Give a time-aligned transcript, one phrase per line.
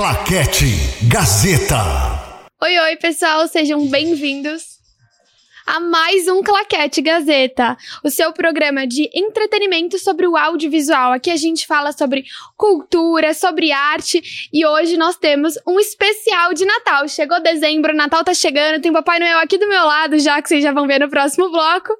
[0.00, 0.64] Claquete
[1.12, 1.76] Gazeta.
[2.62, 4.62] Oi, oi, pessoal, sejam bem-vindos
[5.66, 11.12] a mais um Claquete Gazeta, o seu programa de entretenimento sobre o audiovisual.
[11.12, 12.24] Aqui a gente fala sobre
[12.56, 17.06] cultura, sobre arte e hoje nós temos um especial de Natal.
[17.06, 20.62] Chegou dezembro, Natal tá chegando, tem Papai Noel aqui do meu lado já, que vocês
[20.62, 21.92] já vão ver no próximo bloco.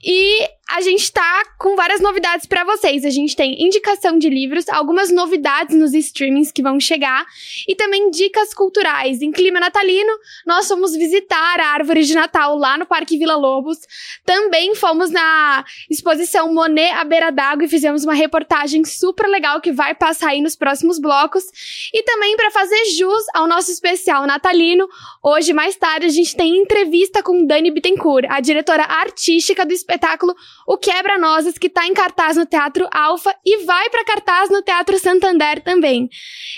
[0.00, 3.04] E a gente tá com várias novidades para vocês.
[3.04, 7.26] A gente tem indicação de livros, algumas novidades nos streamings que vão chegar
[7.66, 9.20] e também dicas culturais.
[9.20, 10.12] Em clima natalino,
[10.46, 13.78] nós fomos visitar a árvore de Natal lá no Parque Vila Lobos.
[14.24, 19.72] Também fomos na exposição Monet à beira d'água e fizemos uma reportagem super legal que
[19.72, 21.44] vai passar aí nos próximos blocos.
[21.92, 24.88] E também para fazer jus ao nosso especial natalino,
[25.22, 30.34] hoje mais tarde a gente tem entrevista com Dani Bittencourt, a diretora artística do espetáculo
[30.70, 34.96] o Quebra-Nozes, que tá em cartaz no Teatro Alfa e vai para cartaz no Teatro
[35.00, 36.08] Santander também.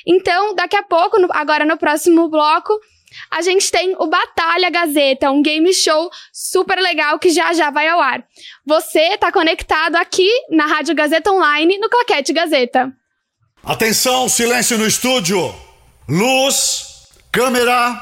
[0.06, 2.78] Então, daqui a pouco, no, agora no próximo bloco,
[3.30, 7.88] a gente tem o Batalha Gazeta, um game show super legal que já já vai
[7.88, 8.22] ao ar.
[8.66, 12.92] Você tá conectado aqui na Rádio Gazeta Online, no Claquete Gazeta.
[13.64, 15.54] Atenção, silêncio no estúdio.
[16.06, 17.98] Luz, câmera,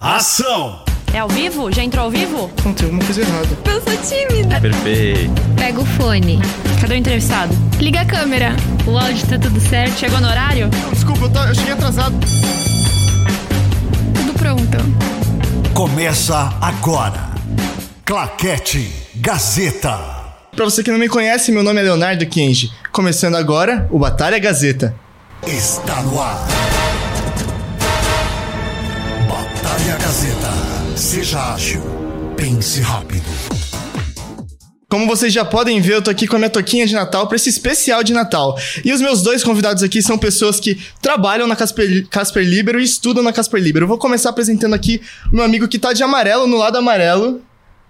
[0.00, 0.82] ação.
[1.14, 1.70] É ao vivo?
[1.70, 2.50] Já entrou ao vivo?
[2.64, 3.48] Não tem alguma coisa errada.
[3.66, 4.60] Eu sou tímida.
[4.60, 5.32] Perfeito.
[5.56, 6.40] Pega o fone.
[6.80, 7.54] Cadê o entrevistado?
[7.78, 8.56] Liga a câmera.
[8.86, 9.98] O áudio tá tudo certo?
[9.98, 10.68] Chegou no horário?
[10.92, 12.14] Desculpa, eu, tô- eu cheguei atrasado.
[14.14, 14.78] Tudo pronto.
[15.74, 17.30] Começa agora.
[18.04, 19.98] Claquete Gazeta.
[20.56, 22.70] Pra você que não me conhece, meu nome é Leonardo Kenji.
[22.90, 24.94] Começando agora, o Batalha Gazeta.
[25.46, 26.46] Está no ar.
[29.28, 30.81] Batalha Gazeta.
[30.96, 31.82] Seja ágil.
[32.36, 33.24] Pense rápido.
[34.90, 37.36] Como vocês já podem ver, eu tô aqui com a minha toquinha de Natal pra
[37.36, 38.58] esse especial de Natal.
[38.84, 42.84] E os meus dois convidados aqui são pessoas que trabalham na Casper, Casper Libero e
[42.84, 43.84] estudam na Casper Libero.
[43.84, 45.00] Eu vou começar apresentando aqui
[45.32, 47.40] o meu amigo que tá de amarelo, no lado amarelo,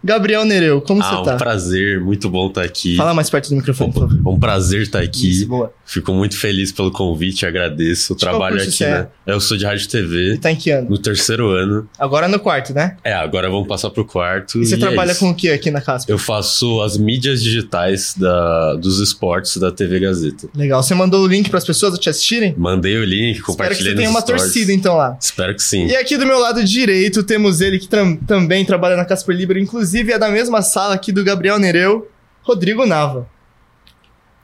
[0.04, 0.80] Gabriel Nereu.
[0.80, 1.34] Como Ah, você tá?
[1.34, 2.96] um prazer, muito bom estar aqui.
[2.96, 4.28] Fala mais perto do microfone, por favor.
[4.32, 5.30] Um prazer estar aqui.
[5.30, 5.72] Isso, boa.
[5.84, 8.90] Fico muito feliz pelo convite, agradeço o trabalho aqui, você é?
[8.90, 9.06] né?
[9.26, 10.88] Eu sou de rádio e TV, Tá em que ano?
[10.90, 11.88] no terceiro ano.
[11.98, 12.96] Agora no quarto, né?
[13.04, 14.60] É, agora vamos passar pro quarto.
[14.60, 15.20] E você é trabalha isso.
[15.20, 16.12] com o que aqui na Casper?
[16.14, 20.48] Eu faço as mídias digitais da, dos esportes da TV Gazeta.
[20.54, 20.82] Legal.
[20.82, 22.54] Você mandou o link pras pessoas te assistirem?
[22.56, 24.42] Mandei o link, Espero que compartilhei você tenha uma stories.
[24.44, 25.16] torcida, então, lá.
[25.20, 25.86] Espero que sim.
[25.86, 29.58] E aqui do meu lado direito temos ele que tram- também trabalha na Casper Libero,
[29.58, 32.10] inclusive é da mesma sala aqui do Gabriel Nereu,
[32.42, 33.28] Rodrigo Nava.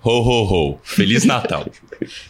[0.03, 0.79] Ho, ho, ho.
[0.83, 1.67] Feliz Natal.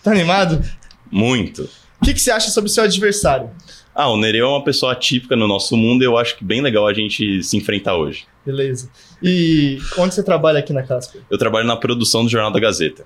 [0.02, 0.62] Tá animado?
[1.10, 1.68] Muito.
[2.00, 3.50] O que, que você acha sobre o seu adversário?
[3.94, 6.60] Ah, o Nereu é uma pessoa atípica no nosso mundo e eu acho que bem
[6.60, 8.26] legal a gente se enfrentar hoje.
[8.46, 8.88] Beleza.
[9.22, 11.22] E onde você trabalha aqui na Casper?
[11.28, 13.04] Eu trabalho na produção do Jornal da Gazeta.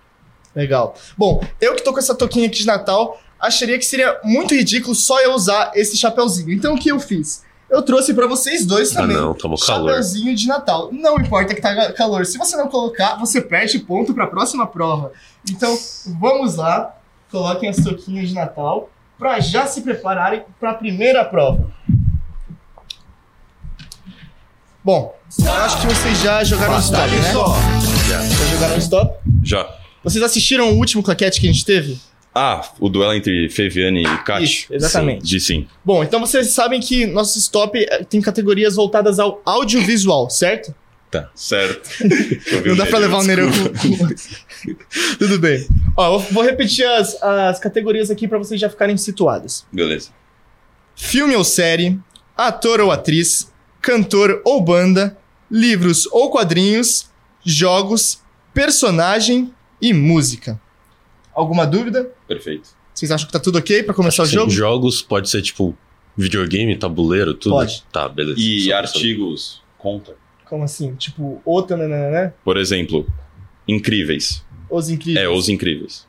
[0.55, 0.95] Legal.
[1.17, 4.95] Bom, eu que tô com essa toquinha aqui de Natal, acharia que seria muito ridículo
[4.95, 6.53] só eu usar esse chapéuzinho.
[6.53, 7.43] Então o que eu fiz?
[7.73, 9.17] Eu trouxe pra vocês dois Ah, também.
[9.17, 9.89] não, tomou calor.
[9.89, 10.91] Chapeuzinho de Natal.
[10.93, 12.27] Não importa que tá calor.
[12.27, 15.11] Se você não colocar, você perde ponto pra próxima prova.
[15.51, 15.75] Então,
[16.21, 16.95] vamos lá.
[17.31, 21.73] Coloquem as toquinhas de Natal pra já se prepararem pra primeira prova.
[24.85, 27.23] Bom, eu acho que vocês já jogaram stop, né?
[27.23, 28.21] Já.
[28.23, 29.19] Já jogaram stop?
[29.43, 29.67] Já.
[30.05, 31.99] Vocês assistiram o último claquete que a gente teve?
[32.35, 34.43] Ah, o duelo entre Feviane e Kat?
[34.43, 35.23] Isso, exatamente.
[35.23, 35.69] Sim, de sim.
[35.85, 40.75] Bom, então vocês sabem que nosso stop eh, tem categorias voltadas ao audiovisual, certo?
[41.11, 41.91] Tá, certo.
[42.65, 44.09] Não dá pra levar o Nereu com...
[45.19, 45.69] Tudo bem.
[45.95, 49.67] Ó, vou repetir as, as categorias aqui pra vocês já ficarem situados.
[49.71, 50.09] Beleza.
[50.97, 52.01] Filme ou série,
[52.35, 55.19] ator ou atriz, cantor ou banda,
[55.51, 57.11] livros ou quadrinhos,
[57.45, 58.23] jogos,
[58.55, 60.59] personagem e música.
[61.35, 62.11] Alguma dúvida?
[62.29, 62.71] Perfeito.
[62.95, 64.51] Vocês acham que tá tudo ok pra começar o Sim, jogo?
[64.51, 65.77] Jogos pode ser tipo
[66.17, 67.55] videogame, tabuleiro, tudo?
[67.55, 67.83] Pode.
[67.93, 68.39] Tá, beleza.
[68.39, 70.15] E Só artigos conta?
[70.45, 70.95] Como assim?
[70.97, 72.33] Tipo, outra, né, né, né?
[72.45, 73.07] Por exemplo,
[73.67, 74.45] Incríveis.
[74.69, 75.25] Os incríveis.
[75.25, 76.07] É, Os Incríveis.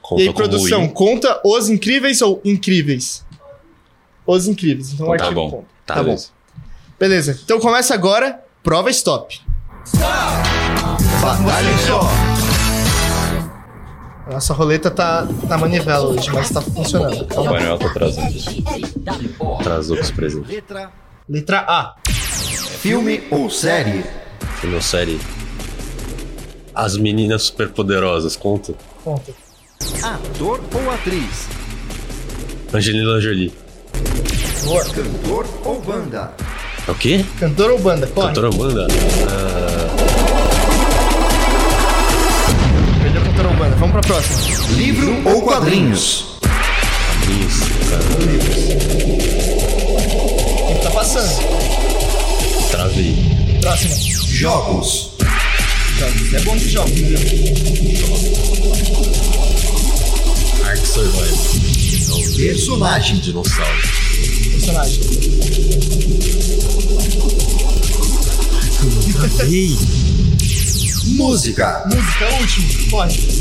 [0.00, 3.26] Conta E aí, produção, in- conta os incríveis ou incríveis?
[4.26, 4.92] Os incríveis.
[4.94, 5.50] Então, o Tá artigo bom.
[5.50, 5.66] conta.
[5.84, 6.04] Tá, Tá bom.
[6.06, 6.28] beleza.
[6.98, 7.40] Beleza.
[7.44, 8.42] Então começa agora.
[8.62, 9.40] Prova stop.
[11.20, 12.27] Batalha só.
[14.30, 17.22] Nossa roleta tá na manivela hoje, mas tá funcionando.
[17.22, 17.26] O.
[17.26, 18.34] Papai Noel tá atrasando.
[19.58, 20.50] Atrasou com os presentes.
[20.50, 20.92] Letra
[21.28, 21.94] Letra A.
[22.06, 24.04] Filme ou série?
[24.60, 25.18] Tem uma série.
[26.74, 28.74] As Meninas Superpoderosas, conta?
[29.02, 29.32] Conta.
[30.02, 31.48] Ator ou atriz?
[32.72, 33.52] Angelina Jolie.
[34.64, 34.84] Boa.
[34.84, 36.32] Cantor ou banda?
[36.86, 37.24] É o quê?
[37.38, 38.06] Cantor ou banda?
[38.06, 38.28] Corre.
[38.28, 38.86] Cantor ou banda.
[38.88, 40.07] Vamos
[44.08, 44.66] próxima.
[44.70, 46.24] Livro ou quadrinhos?
[50.82, 51.28] tá passando.
[52.70, 53.14] Travei.
[53.60, 53.94] Próximo.
[54.28, 55.10] Jogos.
[55.98, 56.34] Jogos.
[56.34, 57.20] É bom de jogos, entendeu?
[60.64, 62.34] Ark Survival.
[62.34, 63.18] Personagem.
[63.18, 63.82] Dinossauro.
[64.52, 65.00] Personagem.
[69.12, 69.76] Travei.
[71.08, 71.84] Música.
[71.92, 72.90] Música, é último.
[72.90, 73.37] Pode.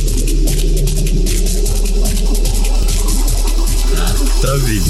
[4.42, 4.82] Travei.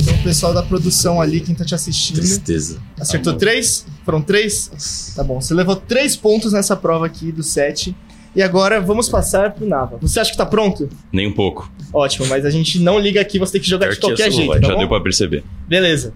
[0.00, 2.16] Então, o pessoal da produção ali, quem tá te assistindo.
[2.16, 2.78] Tristeza.
[2.98, 3.38] Acertou Tá bom.
[3.38, 3.86] três?
[4.04, 5.12] Foram três?
[5.16, 5.40] Tá bom.
[5.40, 7.94] Você levou três pontos nessa prova aqui do sete.
[8.34, 9.98] E agora vamos passar pro Nava.
[10.00, 10.88] Você acha que tá pronto?
[11.12, 11.70] Nem um pouco.
[11.92, 14.30] Ótimo, mas a gente não liga aqui, você tem que jogar de Pior que qualquer
[14.30, 14.78] jeito, tá Já bom?
[14.78, 15.42] deu pra perceber.
[15.68, 16.12] Beleza.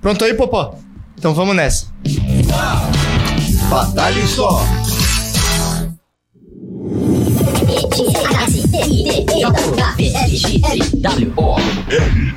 [0.00, 0.76] Pronto aí, Popó?
[1.18, 1.86] Então vamos nessa.
[3.68, 4.64] Batalha só.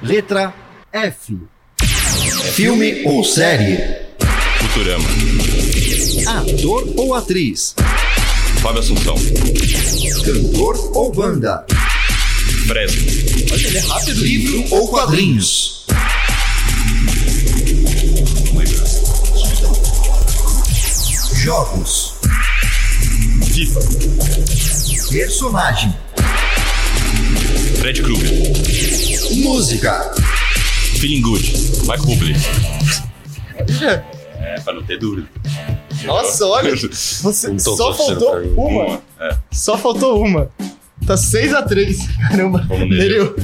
[0.01, 0.53] Letra
[0.91, 1.37] F.
[2.53, 3.77] Filme ou série?
[4.59, 5.09] Futurama.
[6.27, 7.75] Ator ou atriz?
[8.61, 9.15] Fábio Assunção.
[10.23, 11.65] Cantor ou banda?
[12.67, 13.01] Fresno.
[13.51, 14.23] Olha, ele é rápido.
[14.23, 15.85] Livro ou quadrinhos?
[21.43, 22.13] Jogos.
[23.51, 23.79] FIFA.
[25.11, 25.93] Personagem.
[27.83, 28.29] Fred Krueger.
[29.43, 30.13] Música.
[31.01, 31.51] Feeling Good.
[31.81, 32.33] Michael Bublé.
[34.39, 35.27] É, pra não ter dúvida.
[36.05, 36.73] Nossa, olha.
[36.77, 38.53] Você Não tô só faltou pra mim.
[38.55, 38.85] uma.
[38.85, 39.01] Uma.
[39.19, 39.37] É.
[39.51, 40.49] Só faltou uma.
[41.05, 41.97] Tá 6x3.
[42.29, 42.65] Caramba.
[42.69, 43.35] Vamos, Nereu.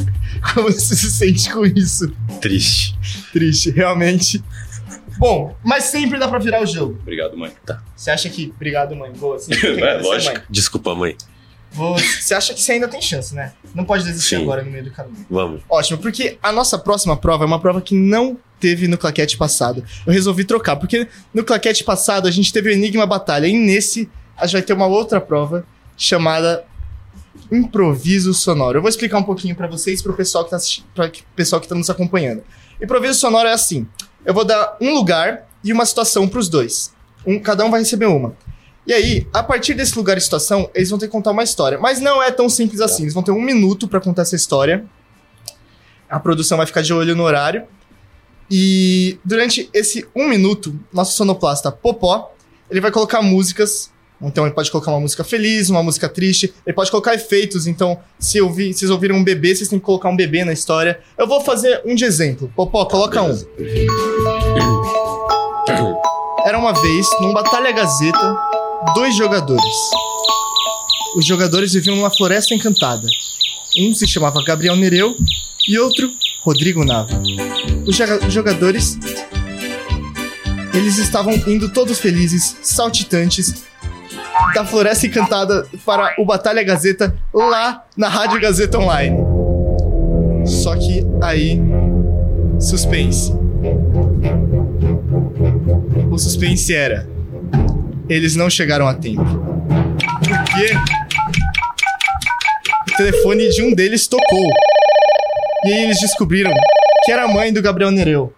[0.53, 2.09] Como você se sente com isso?
[2.39, 2.97] Triste.
[3.33, 4.41] Triste, realmente.
[5.17, 6.97] Bom, mas sempre dá pra virar o jogo.
[7.01, 7.51] Obrigado, mãe.
[7.93, 8.53] Você acha que.
[8.55, 9.11] Obrigado, mãe.
[9.11, 9.51] Boa, sim.
[9.83, 10.39] É, lógico.
[10.49, 11.17] Desculpa, mãe.
[11.71, 13.53] Você acha que você ainda tem chance, né?
[13.73, 14.43] Não pode desistir Sim.
[14.43, 15.25] agora no meio do caminho.
[15.29, 15.61] Vamos.
[15.69, 19.83] Ótimo, porque a nossa próxima prova é uma prova que não teve no claquete passado.
[20.05, 24.09] Eu resolvi trocar, porque no claquete passado a gente teve o Enigma Batalha, e nesse
[24.35, 26.65] a gente vai ter uma outra prova chamada
[27.51, 28.77] Improviso Sonoro.
[28.77, 30.57] Eu vou explicar um pouquinho pra vocês e pro pessoal que tá
[30.93, 32.43] para pessoal que tá nos acompanhando.
[32.81, 33.87] Improviso sonoro é assim:
[34.25, 36.93] eu vou dar um lugar e uma situação pros dois.
[37.25, 38.35] Um, cada um vai receber uma.
[38.87, 41.77] E aí, a partir desse lugar e situação, eles vão ter que contar uma história.
[41.77, 43.03] Mas não é tão simples assim.
[43.03, 44.85] Eles vão ter um minuto pra contar essa história.
[46.09, 47.67] A produção vai ficar de olho no horário.
[48.49, 52.33] E durante esse um minuto, nosso sonoplasta Popó,
[52.69, 53.91] ele vai colocar músicas.
[54.21, 56.53] Então ele pode colocar uma música feliz, uma música triste.
[56.65, 57.67] Ele pode colocar efeitos.
[57.67, 60.51] Então, se eu vi, vocês ouviram um bebê, vocês têm que colocar um bebê na
[60.51, 60.99] história.
[61.17, 62.51] Eu vou fazer um de exemplo.
[62.55, 63.37] Popó, coloca um.
[66.43, 68.48] Era uma vez, num Batalha Gazeta,
[68.93, 69.75] dois jogadores.
[71.15, 73.07] Os jogadores viviam numa floresta encantada.
[73.79, 75.15] Um se chamava Gabriel Nereu
[75.67, 76.09] e outro
[76.43, 77.21] Rodrigo Nava.
[77.87, 78.97] Os joga- os jogadores
[80.73, 83.63] eles estavam indo todos felizes, saltitantes,
[84.53, 89.17] da Floresta Encantada para o Batalha Gazeta lá na Rádio Gazeta Online.
[90.45, 91.59] Só que aí,
[92.59, 93.33] suspense.
[96.09, 97.07] O suspense era:
[98.09, 99.23] eles não chegaram a tempo.
[99.23, 100.73] Por quê?
[102.91, 104.49] O telefone de um deles tocou.
[105.65, 106.51] E aí eles descobriram
[107.05, 108.33] que era a mãe do Gabriel Nereu.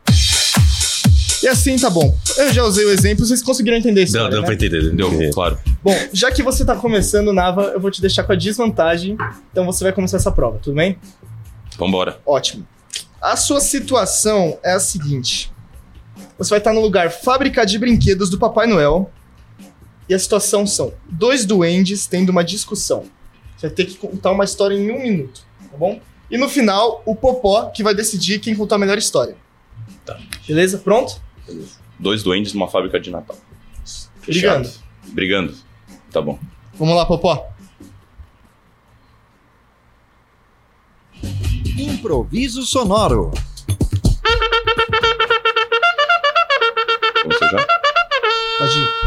[1.43, 2.15] E assim tá bom.
[2.37, 4.13] Eu já usei o exemplo, vocês conseguiram entender isso.
[4.13, 4.91] Deu, deu pra entender.
[4.91, 5.31] Deu, É.
[5.31, 5.57] claro.
[5.83, 9.17] Bom, já que você tá começando, Nava, eu vou te deixar com a desvantagem.
[9.51, 10.97] Então você vai começar essa prova, tudo bem?
[11.77, 12.19] Vambora.
[12.25, 12.67] Ótimo.
[13.19, 15.51] A sua situação é a seguinte:
[16.37, 19.09] você vai estar no lugar fábrica de brinquedos do Papai Noel.
[20.09, 23.05] E a situação são dois duendes tendo uma discussão.
[23.55, 26.01] Você vai ter que contar uma história em um minuto, tá bom?
[26.29, 29.35] E no final, o Popó que vai decidir quem contar a melhor história.
[30.05, 30.19] Tá.
[30.47, 30.77] Beleza?
[30.77, 31.21] Pronto?
[31.99, 33.37] Dois duendes numa fábrica de Natal.
[34.25, 34.69] Brigando.
[35.07, 35.55] Brigando.
[36.11, 36.39] Tá bom.
[36.73, 37.47] Vamos lá, Popó.
[41.77, 43.31] Improviso sonoro.
[47.23, 47.67] Vamos já?
[48.57, 49.00] Pode ir.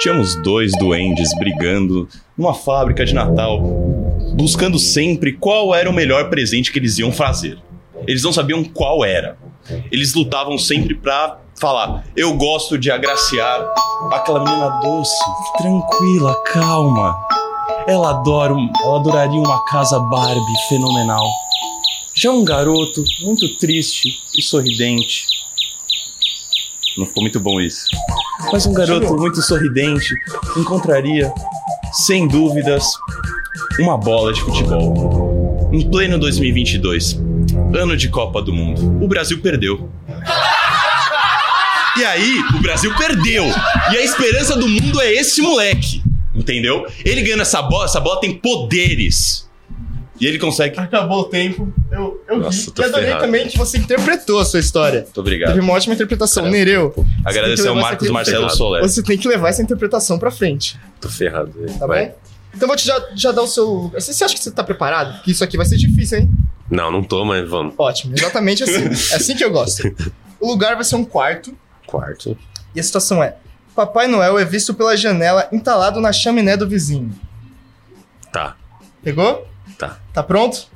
[0.00, 3.60] Tínhamos dois duendes brigando numa fábrica de Natal,
[4.34, 7.58] buscando sempre qual era o melhor presente que eles iam fazer.
[8.06, 9.36] Eles não sabiam qual era.
[9.92, 13.62] Eles lutavam sempre pra falar: Eu gosto de agraciar
[14.10, 15.22] aquela menina doce,
[15.58, 17.14] tranquila, calma.
[17.86, 21.26] Ela adora, ela adoraria uma casa Barbie fenomenal.
[22.14, 25.39] Já um garoto muito triste e sorridente.
[26.96, 27.86] Não ficou muito bom isso.
[28.52, 30.14] Mas um garoto muito sorridente
[30.56, 31.32] encontraria,
[31.92, 32.84] sem dúvidas,
[33.78, 35.70] uma bola de futebol.
[35.72, 37.20] Em pleno 2022,
[37.74, 39.88] ano de Copa do Mundo, o Brasil perdeu.
[41.96, 43.44] E aí, o Brasil perdeu.
[43.92, 46.02] E a esperança do mundo é esse moleque.
[46.34, 46.86] Entendeu?
[47.04, 49.50] Ele ganhando essa bola, essa bola tem poderes.
[50.20, 50.78] E ele consegue.
[50.78, 51.70] Acabou o tempo.
[52.44, 52.70] Nossa, vi.
[52.72, 53.24] tô E adorei ferrado.
[53.24, 55.02] também que você interpretou a sua história.
[55.02, 55.48] Muito obrigado.
[55.50, 56.48] Teve uma ótima interpretação.
[56.48, 56.94] Nereu,
[57.24, 58.56] Agradecer ao Marcos Marcelo ferrado.
[58.56, 58.82] Soler.
[58.82, 61.52] você tem que levar essa interpretação pra frente, Tô ferrado.
[61.52, 61.78] velho.
[61.78, 62.06] tá Vai.
[62.08, 62.14] bom?
[62.54, 63.90] Então vou te já, já dar o seu...
[63.94, 65.22] Você, você acha que você tá preparado?
[65.22, 66.30] Que isso aqui vai ser difícil, hein?
[66.68, 67.74] Não, não tô, mas vamos.
[67.78, 68.86] Ótimo, exatamente assim.
[69.12, 69.82] É assim que eu gosto.
[70.40, 71.56] O lugar vai ser um quarto
[71.86, 72.36] Quarto.
[72.74, 73.36] e a situação é...
[73.74, 77.12] Papai Noel é visto pela janela entalado na chaminé do vizinho.
[78.32, 78.56] Tá,
[79.02, 79.46] Pegou?
[79.78, 79.98] tá.
[80.12, 80.66] Tá pronto?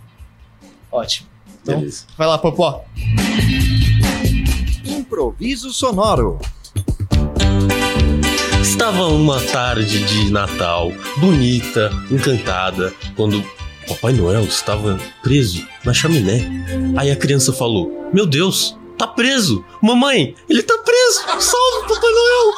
[0.90, 1.28] Ótimo.
[1.64, 2.04] Então, Beleza.
[2.18, 2.84] vai lá, Popó.
[4.84, 6.38] Improviso sonoro.
[8.60, 13.42] Estava uma tarde de Natal, bonita, encantada, quando
[13.88, 16.46] Papai Noel estava preso na chaminé.
[16.98, 19.64] Aí a criança falou: Meu Deus, tá preso!
[19.80, 21.20] Mamãe, ele tá preso!
[21.40, 22.54] Salve, Papai Noel!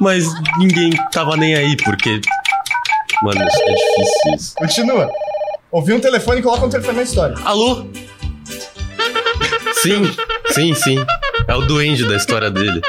[0.00, 0.24] Mas
[0.58, 2.20] ninguém tava nem aí, porque.
[3.22, 4.54] Mano, isso é difícil isso.
[4.56, 5.08] Continua.
[5.70, 7.36] Ouvi um telefone e coloca um telefone na história.
[7.44, 7.86] Alô?
[9.82, 10.02] Sim,
[10.52, 10.96] sim, sim.
[11.48, 12.80] É o duende da história dele.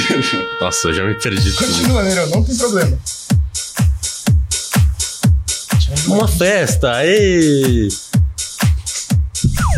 [0.60, 1.52] Nossa, eu já me perdi.
[1.52, 2.98] Continua, Nereu, não tem problema.
[6.06, 7.88] Uma festa, ê!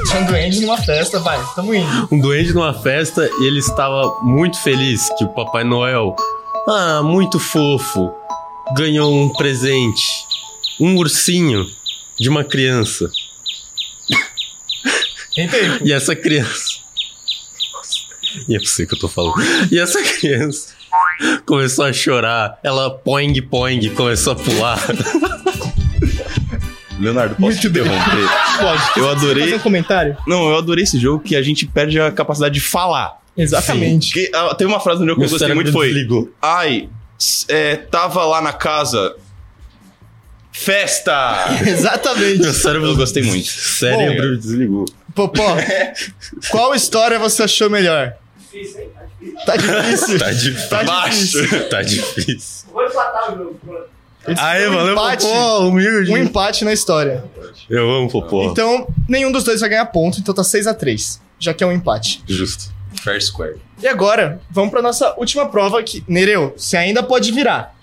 [0.07, 2.09] Tinha um duende numa festa, vai, tamo indo.
[2.11, 6.15] Um duende numa festa e ele estava muito feliz que o Papai Noel,
[6.69, 8.13] ah, muito fofo,
[8.77, 10.03] ganhou um presente.
[10.81, 11.67] Um ursinho
[12.19, 13.11] de uma criança.
[15.49, 15.87] Tem tempo.
[15.87, 16.79] E essa criança.
[17.73, 17.99] Nossa,
[18.49, 19.35] E é você que eu tô falando.
[19.71, 20.75] E essa criança
[21.47, 22.59] começou a chorar.
[22.63, 24.79] Ela poing poing começou a pular.
[26.99, 28.29] Leonardo, posso Muito te interromper?
[28.59, 28.83] Pode.
[28.99, 29.55] Eu Fazer adorei.
[29.55, 30.17] um comentário?
[30.27, 33.19] Não, eu adorei esse jogo que a gente perde a capacidade de falar.
[33.37, 34.13] Exatamente.
[34.13, 35.89] Que, ah, teve uma frase no jogo que eu gostei muito foi.
[35.89, 36.31] desligou.
[36.43, 36.91] Ai,
[37.49, 39.15] é, tava lá na casa.
[40.53, 41.47] Festa!
[41.67, 42.41] Exatamente.
[42.41, 43.47] Meu cérebro Eu gostei muito.
[43.49, 44.85] Cérebro desligou.
[45.15, 45.57] Popó,
[46.51, 48.15] qual história você achou melhor?
[49.47, 50.19] Tá difícil.
[50.19, 50.69] Tá difícil.
[50.69, 51.69] Tá Baixo.
[51.69, 52.69] Tá difícil.
[54.29, 56.13] Esse Aê, foi um valeu, empate, Popó, humilde.
[56.13, 57.25] um empate na história.
[57.69, 58.45] Eu amo Popó.
[58.45, 61.67] Então, nenhum dos dois vai ganhar ponto, então tá 6 a 3 já que é
[61.67, 62.23] um empate.
[62.27, 62.71] Justo.
[63.03, 63.57] Fair Square.
[63.83, 67.75] E agora, vamos pra nossa última prova que, Nereu, você ainda pode virar.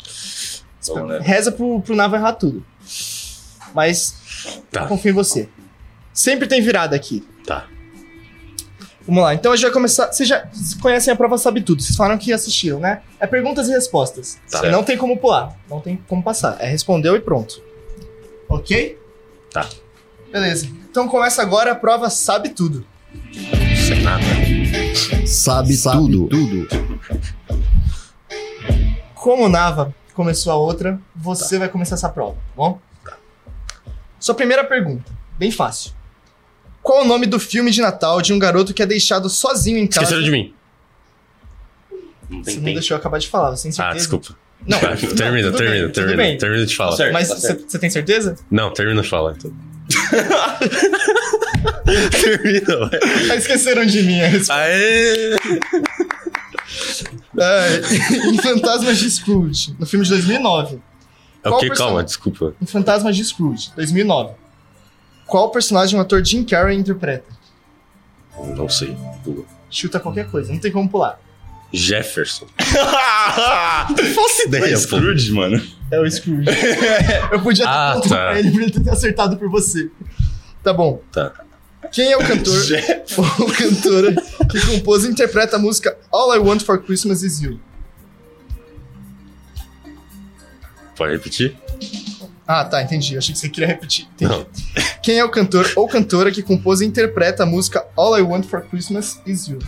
[0.88, 1.19] Vamos, né?
[1.24, 2.63] Reza pro, pro Nava errar tudo.
[3.74, 4.15] Mas,
[4.72, 4.86] Tá.
[4.86, 5.50] confio em você.
[6.17, 7.24] Sempre tem virada aqui.
[7.45, 7.67] Tá.
[9.05, 10.12] Vamos lá, então a gente vai começar.
[10.12, 10.50] Vocês já
[10.81, 13.03] conhecem a prova Sabe Tudo, vocês falaram que assistiram, né?
[13.19, 14.39] É perguntas e respostas.
[14.50, 14.63] Tá.
[14.63, 16.57] Não tem como pular, não tem como passar.
[16.59, 17.62] É respondeu e pronto.
[18.50, 19.00] Ok?
[19.51, 19.69] Tá.
[20.31, 20.65] Beleza.
[20.89, 22.83] Então começa agora a prova Sabe Tudo.
[23.88, 24.24] Sem nada.
[25.27, 26.27] Sabe, tudo.
[26.29, 26.67] tudo.
[29.13, 32.79] Como o Nava começou a outra, você vai começar essa prova, tá bom?
[34.19, 35.96] Sua primeira pergunta, bem fácil.
[36.88, 39.86] Qual o nome do filme de Natal de um garoto que é deixado sozinho em
[39.88, 40.03] casa?
[40.03, 40.53] Esqueceram de mim.
[42.29, 42.75] Não Você não tempo.
[42.75, 43.98] deixou eu acabar de falar, você tem Ah, certeza?
[43.98, 44.38] desculpa.
[44.65, 44.79] Não,
[45.17, 46.15] termina, tudo termina, bem, tudo termina.
[46.15, 46.38] bem.
[46.38, 46.91] Termina de falar.
[46.91, 47.12] Tá certo.
[47.12, 48.38] Mas tá você tem certeza?
[48.50, 49.34] Não, termina de falar.
[49.34, 49.51] Então.
[52.22, 53.00] termina, vai.
[53.32, 54.22] Ah, esqueceram de mim.
[54.22, 54.53] a resposta.
[54.53, 55.36] Aê!
[57.38, 57.82] É,
[58.32, 60.79] em Fantasmas de Scrooge, no filme de 2009.
[61.44, 61.70] É o que?
[61.72, 62.53] Calma, desculpa.
[62.62, 64.46] Em Fantasmas de Scrooge, 2009.
[65.27, 67.25] Qual personagem o ator Jim Carrey interpreta?
[68.55, 68.96] Não sei.
[69.24, 69.43] Pula.
[69.69, 71.19] Chuta qualquer coisa, não tem como pular.
[71.74, 72.48] Jefferson.
[72.57, 74.77] Faço ideia, É pô.
[74.77, 75.62] Scrooge, mano.
[75.91, 76.46] É o Scrooge.
[77.31, 78.07] Eu podia ter Ah, tá.
[78.07, 79.91] pra ele pra ele ter acertado por você.
[80.63, 81.01] Tá bom.
[81.12, 81.34] Tá.
[81.91, 82.53] Quem é o cantor
[83.39, 84.15] ou cantora
[84.50, 87.60] que compôs e interpreta a música All I Want for Christmas Is You?
[90.96, 91.55] Pode repetir?
[92.47, 93.13] Ah, tá, entendi.
[93.13, 94.07] Eu achei que você queria repetir.
[94.15, 94.31] Entendi.
[94.31, 94.45] Não.
[95.03, 98.45] Quem é o cantor ou cantora que compôs e interpreta a música All I Want
[98.45, 99.59] for Christmas Is You?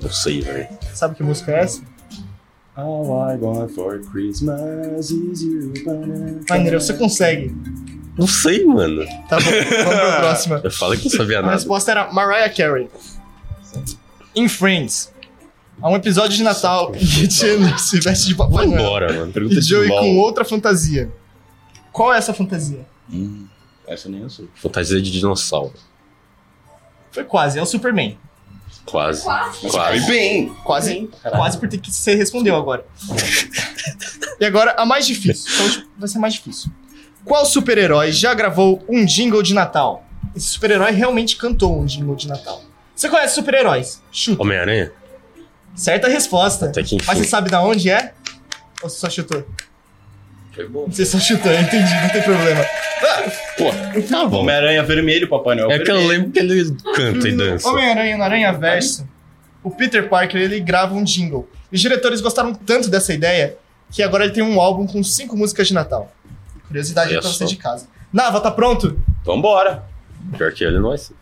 [0.00, 0.68] Não sei, velho.
[0.94, 1.82] Sabe que música é essa?
[2.76, 5.72] All I want for Christmas is you.
[6.48, 7.52] Nereu, você consegue.
[8.16, 9.04] Não sei, mano.
[9.28, 10.60] Tá bom, vamos pra próxima.
[10.62, 11.54] Eu falei que não sabia A nada.
[11.54, 12.88] resposta era Mariah Carey.
[14.34, 15.12] Em Friends,
[15.82, 19.32] há um episódio de Natal em que Chandler se veste de Papai Noel embora, mano.
[19.32, 20.00] Pergunta e de Joey LOL.
[20.00, 21.10] com outra fantasia.
[21.98, 22.86] Qual é essa fantasia?
[23.12, 23.48] Hum,
[23.84, 24.48] essa nem eu sei.
[24.54, 25.74] Fantasia de dinossauro.
[27.10, 28.16] Foi quase, é o Superman.
[28.86, 29.24] Quase.
[29.24, 30.06] Foi Quase.
[30.06, 30.48] bem.
[30.62, 32.86] Quase, quase porque que você respondeu agora.
[34.38, 35.52] e agora, a mais difícil.
[35.52, 36.70] Então, vai ser mais difícil.
[37.24, 40.06] Qual super-herói já gravou um jingle de Natal?
[40.36, 42.62] Esse super-herói realmente cantou um jingle de Natal.
[42.94, 44.00] Você conhece super-heróis?
[44.12, 44.40] Chuta.
[44.40, 44.92] Homem-Aranha?
[45.74, 46.66] Certa resposta.
[46.66, 47.06] Até que enfim.
[47.08, 48.14] Mas você sabe da onde é?
[48.84, 49.44] Ou você só chutou?
[50.58, 50.86] Foi bom.
[50.90, 52.64] Você só chutou, eu entendi, não tem problema.
[53.56, 54.40] Pô, Tá bom.
[54.40, 56.08] Homem-Aranha vermelho, Papai Noel É que eu vermelho.
[56.08, 57.68] lembro que ele canta e dança.
[57.68, 59.06] Homem-Aranha no Aranha Verso,
[59.62, 61.48] o Peter Parker ele grava um jingle.
[61.70, 63.56] E os diretores gostaram tanto dessa ideia
[63.90, 66.12] que agora ele tem um álbum com cinco músicas de Natal.
[66.66, 67.44] Curiosidade Olha pra você só.
[67.46, 67.86] de casa.
[68.12, 69.00] Nava, tá pronto?
[69.24, 69.84] Vambora.
[70.36, 71.14] Pior que ele não é assim.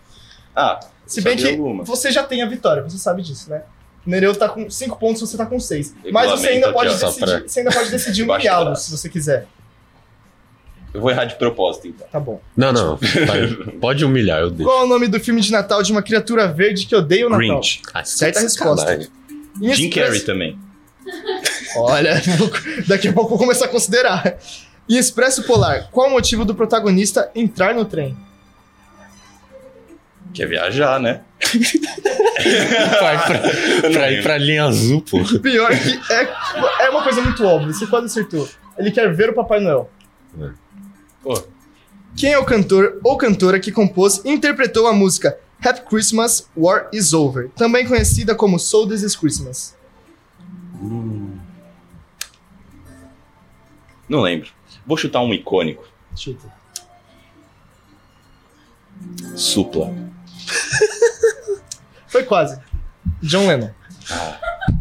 [0.54, 1.84] Ah, Se bem que alguma.
[1.84, 3.62] você já tem a vitória, você sabe disso, né?
[4.06, 5.94] O Nereu tá com cinco pontos, você tá com seis.
[6.12, 8.26] Mas você ainda aqui, pode ó, decidir, pra- você ainda pode decidir
[8.76, 9.46] se você quiser.
[10.94, 12.06] Eu vou errar de propósito, então.
[12.10, 12.40] Tá bom.
[12.56, 12.98] Não, não.
[13.80, 14.64] pode humilhar, eu deixo.
[14.70, 17.30] Qual é o nome do filme de Natal de uma criatura verde que odeia o
[17.30, 17.46] Natal?
[17.60, 17.82] Grinch.
[17.92, 18.98] Ah, Certa sacanagem.
[18.98, 19.12] resposta.
[19.60, 20.58] Em Jim Express- Carrey também.
[21.76, 22.14] Olha,
[22.88, 24.38] daqui a pouco eu vou começar a considerar.
[24.88, 28.16] Em Expresso Polar, qual o motivo do protagonista entrar no trem?
[30.36, 31.22] Quer viajar, né?
[33.00, 35.18] Vai pra, pra ir pra linha azul, pô.
[35.40, 38.46] Pior que é, é uma coisa muito óbvia, você quase acertou.
[38.76, 39.90] Ele quer ver o Papai Noel.
[41.22, 41.42] Pô,
[42.14, 46.90] Quem é o cantor ou cantora que compôs e interpretou a música Happy Christmas, War
[46.92, 49.74] is Over, também conhecida como So This Is Christmas?
[54.06, 54.50] não lembro.
[54.86, 55.88] Vou chutar um icônico.
[56.14, 56.46] Chuta.
[59.34, 60.05] Supla.
[62.16, 62.58] Foi quase.
[63.20, 63.68] John Lennon.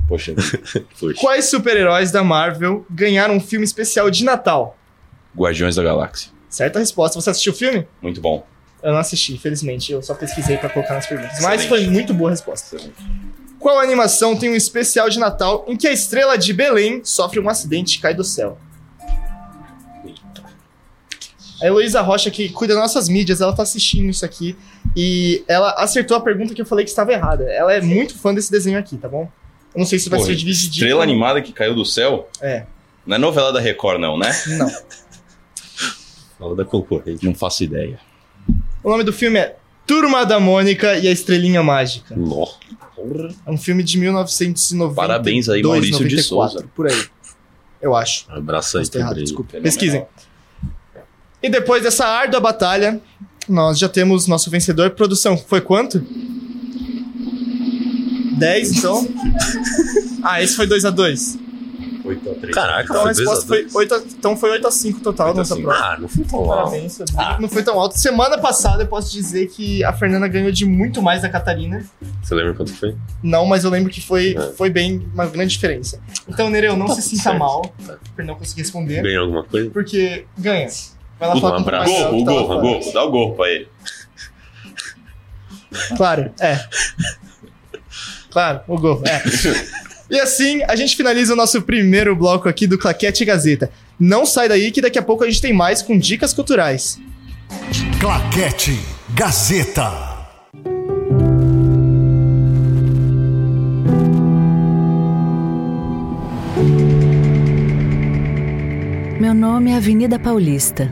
[0.08, 0.34] Poxa,
[0.98, 1.20] Puxa.
[1.20, 4.78] Quais super-heróis da Marvel ganharam um filme especial de Natal?
[5.36, 6.32] Guardiões da Galáxia.
[6.50, 7.20] Certa resposta.
[7.20, 7.86] Você assistiu o filme?
[8.02, 8.48] Muito bom.
[8.82, 9.92] Eu não assisti, infelizmente.
[9.92, 11.42] Eu só pesquisei pra colocar nas perguntas.
[11.42, 11.68] Mas Excelente.
[11.68, 12.78] foi muito boa a resposta.
[13.60, 17.50] Qual animação tem um especial de Natal em que a estrela de Belém sofre um
[17.50, 18.58] acidente e cai do céu?
[21.62, 24.56] A Heloísa Rocha, que cuida das nossas mídias, ela tá assistindo isso aqui
[24.96, 27.44] e ela acertou a pergunta que eu falei que estava errada.
[27.52, 29.30] Ela é muito fã desse desenho aqui, tá bom?
[29.74, 30.72] Eu não sei se vai Pô, ser dividido.
[30.72, 32.30] Estrela animada que caiu do céu?
[32.42, 32.66] É,
[33.06, 34.32] Não é novela da Record, não, né?
[34.58, 34.72] não.
[36.40, 37.26] Fala da concorrente.
[37.26, 38.00] Não faço ideia.
[38.82, 42.16] O nome do filme é Turma da Mônica e a Estrelinha Mágica.
[42.16, 42.58] Nossa.
[43.46, 44.96] É um filme de 1990.
[44.96, 46.66] Parabéns aí, Maurício de Souza.
[46.74, 47.06] Por aí.
[47.82, 48.26] Eu acho.
[48.30, 49.60] Abraço aí, errado, desculpa.
[49.60, 50.06] Pesquisem.
[51.46, 53.00] E depois dessa árdua batalha,
[53.48, 54.90] nós já temos nosso vencedor.
[54.92, 56.00] Produção, foi quanto?
[58.38, 59.08] 10, então?
[60.24, 61.40] ah, esse foi 2x2.
[62.04, 62.54] 8 a 3.
[62.54, 63.76] Caraca, Então a foi resposta a foi dois.
[63.76, 65.68] 8 a, então foi 8 a 5 total 8 a nessa 5.
[65.68, 65.84] prova.
[65.86, 66.50] Ah, não foi tão alto.
[66.56, 67.40] Parabéns, seu Deus.
[67.40, 67.98] Não foi tão alto.
[68.00, 71.84] Semana passada eu posso dizer que a Fernanda ganhou de muito mais da Catarina.
[72.22, 72.96] Você lembra quanto foi?
[73.24, 74.52] Não, mas eu lembro que foi, É.
[74.54, 76.00] foi bem uma grande diferença.
[76.28, 77.40] Então, Nereu, não Tá se sinta certo.
[77.40, 77.98] mal Tá.
[78.16, 79.70] por não conseguir responder, Ganhou alguma coisa?
[79.72, 80.68] porque ganha.
[81.28, 81.92] Vai lá Um abraço.
[81.92, 82.94] Gorro, gorro, gorro.
[82.94, 83.68] Dá o gorro pra ele.
[85.98, 86.60] Claro, é.
[88.32, 89.22] Claro, o gorro, é.
[90.10, 93.72] E assim, a gente finaliza o nosso primeiro bloco aqui do Claquete Gazeta.
[94.00, 97.00] Não sai daí que daqui a pouco a gente tem mais com dicas culturais.
[98.00, 98.80] Claquete
[99.16, 100.16] Gazeta.
[109.20, 110.92] Meu nome é Avenida Paulista.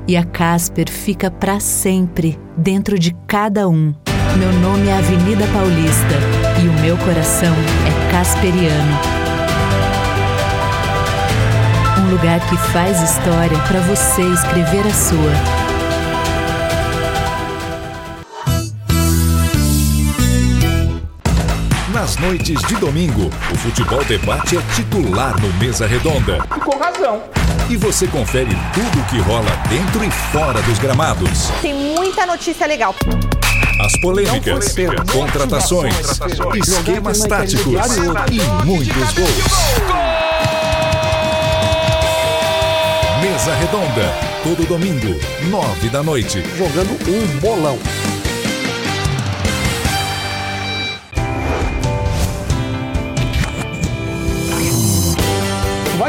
[0.11, 3.95] E a Casper fica para sempre dentro de cada um.
[4.37, 6.15] Meu nome é Avenida Paulista
[6.61, 7.55] e o meu coração
[7.87, 8.99] é casperiano.
[11.97, 15.31] Um lugar que faz história para você escrever a sua.
[21.93, 26.39] Nas noites de domingo, o futebol debate é titular no Mesa Redonda.
[26.53, 27.23] E com razão.
[27.71, 31.49] E você confere tudo o que rola dentro e fora dos gramados.
[31.61, 32.93] Tem muita notícia legal.
[33.79, 34.75] As polêmicas,
[35.09, 35.95] contratações,
[36.53, 37.73] esquemas táticos
[38.29, 39.45] e muitos gols.
[43.21, 45.17] Mesa Redonda, todo domingo,
[45.49, 46.43] nove da noite.
[46.57, 47.79] Jogando um bolão.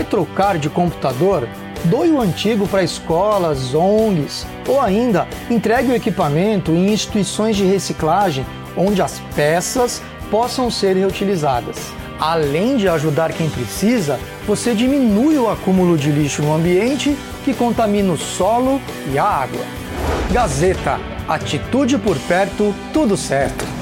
[0.02, 1.48] Vai trocar de computador?
[1.84, 8.44] doe o antigo para escolas, ONGs ou ainda entregue o equipamento em instituições de reciclagem
[8.76, 11.92] onde as peças possam ser reutilizadas.
[12.18, 18.12] Além de ajudar quem precisa, você diminui o acúmulo de lixo no ambiente que contamina
[18.12, 18.80] o solo
[19.12, 19.64] e a água.
[20.32, 23.81] Gazeta, atitude por perto, tudo certo.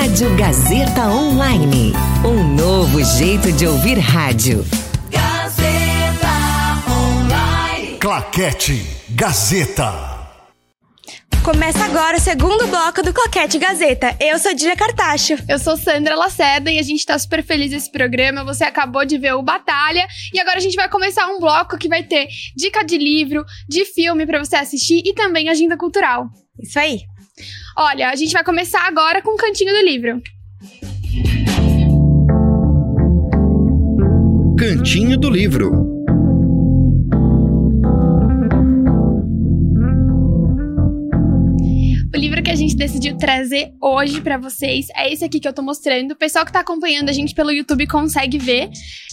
[0.00, 1.92] Rádio Gazeta Online.
[2.24, 4.64] Um novo jeito de ouvir rádio.
[5.10, 6.30] Gazeta
[6.90, 7.98] Online.
[7.98, 9.92] Claquete Gazeta.
[11.44, 14.16] Começa agora o segundo bloco do Claquete Gazeta.
[14.18, 15.36] Eu sou Dília Cartacho.
[15.46, 18.42] Eu sou Sandra Laceda e a gente tá super feliz nesse programa.
[18.42, 21.88] Você acabou de ver o Batalha e agora a gente vai começar um bloco que
[21.88, 26.26] vai ter dica de livro, de filme para você assistir e também agenda cultural.
[26.58, 27.00] Isso aí.
[27.82, 30.20] Olha, a gente vai começar agora com o cantinho do livro.
[34.58, 35.79] Cantinho do livro.
[43.00, 46.12] Decidiu trazer hoje para vocês é esse aqui que eu tô mostrando.
[46.12, 48.68] O pessoal que tá acompanhando a gente pelo YouTube consegue ver.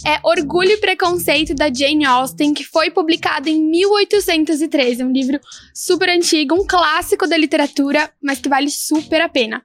[0.06, 5.00] É Orgulho e Preconceito da Jane Austen, que foi publicado em 1813.
[5.00, 5.40] É um livro
[5.74, 9.62] super antigo, um clássico da literatura, mas que vale super a pena.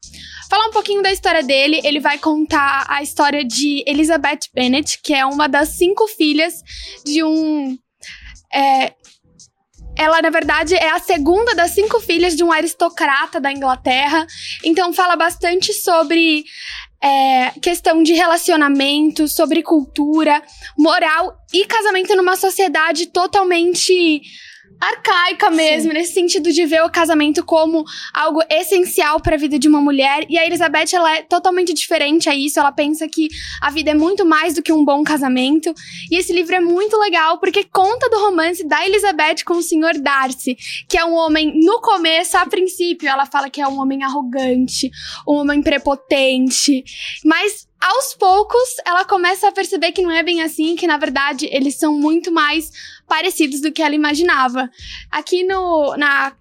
[0.50, 5.14] Falar um pouquinho da história dele, ele vai contar a história de Elizabeth Bennet, que
[5.14, 6.54] é uma das cinco filhas
[7.06, 7.78] de um
[8.54, 8.94] é,
[9.98, 14.26] ela, na verdade, é a segunda das cinco filhas de um aristocrata da Inglaterra.
[14.64, 16.44] Então, fala bastante sobre
[17.02, 20.42] é, questão de relacionamento, sobre cultura,
[20.78, 24.22] moral e casamento numa sociedade totalmente
[24.84, 25.98] arcaica mesmo, Sim.
[25.98, 30.26] nesse sentido de ver o casamento como algo essencial para a vida de uma mulher.
[30.30, 32.60] E a Elizabeth, ela é totalmente diferente a isso.
[32.60, 33.30] Ela pensa que
[33.62, 35.74] a vida é muito mais do que um bom casamento.
[36.12, 40.02] E esse livro é muito legal porque conta do romance da Elizabeth com o Sr.
[40.02, 44.04] Darcy, que é um homem, no começo, a princípio, ela fala que é um homem
[44.04, 44.92] arrogante,
[45.28, 46.84] um homem prepotente,
[47.24, 51.50] mas aos poucos ela começa a perceber que não é bem assim, que na verdade
[51.52, 52.72] eles são muito mais
[53.08, 54.70] parecidos do que ela imaginava.
[55.12, 56.32] Aqui no na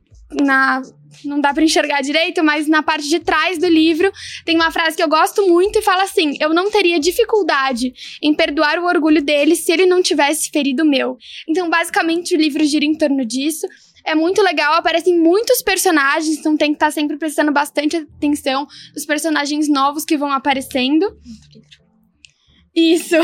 [0.40, 0.82] na
[1.24, 4.10] não dá para enxergar direito, mas na parte de trás do livro
[4.44, 8.34] tem uma frase que eu gosto muito e fala assim: Eu não teria dificuldade em
[8.34, 11.16] perdoar o orgulho dele se ele não tivesse ferido o meu.
[11.48, 13.66] Então, basicamente, o livro gira em torno disso.
[14.04, 18.66] É muito legal, aparecem muitos personagens, então tem que estar tá sempre prestando bastante atenção
[18.94, 21.06] nos personagens novos que vão aparecendo.
[22.74, 23.14] Isso.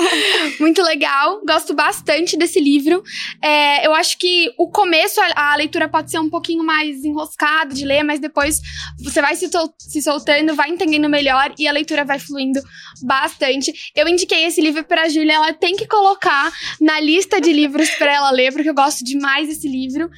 [0.58, 1.42] Muito legal.
[1.46, 3.02] Gosto bastante desse livro.
[3.42, 7.74] É, eu acho que o começo, a, a, leitura pode ser um pouquinho mais enroscada
[7.74, 8.60] de ler, mas depois
[8.98, 12.60] você vai se, se, soltando, vai entendendo melhor e a leitura vai fluindo
[13.02, 13.72] bastante.
[13.94, 18.14] Eu indiquei esse livro pra Júlia, ela tem que colocar na lista de livros para
[18.14, 20.10] ela ler, porque eu gosto demais desse livro.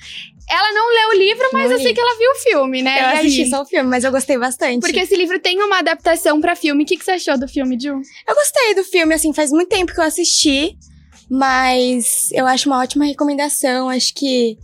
[0.50, 1.82] Ela não leu o livro, mas não eu li.
[1.82, 3.00] sei que ela viu o filme, né?
[3.00, 4.80] Eu assisti só o filme, mas eu gostei bastante.
[4.80, 6.84] Porque esse livro tem uma adaptação para filme.
[6.84, 8.00] O que, que você achou do filme, Ju?
[8.26, 10.76] Eu gostei do filme, assim, faz muito tempo que eu assisti,
[11.30, 13.90] mas eu acho uma ótima recomendação.
[13.90, 14.56] Acho que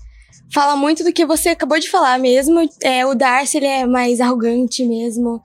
[0.50, 2.66] fala muito do que você acabou de falar mesmo.
[2.82, 5.42] É, o Darcy, ele é mais arrogante mesmo.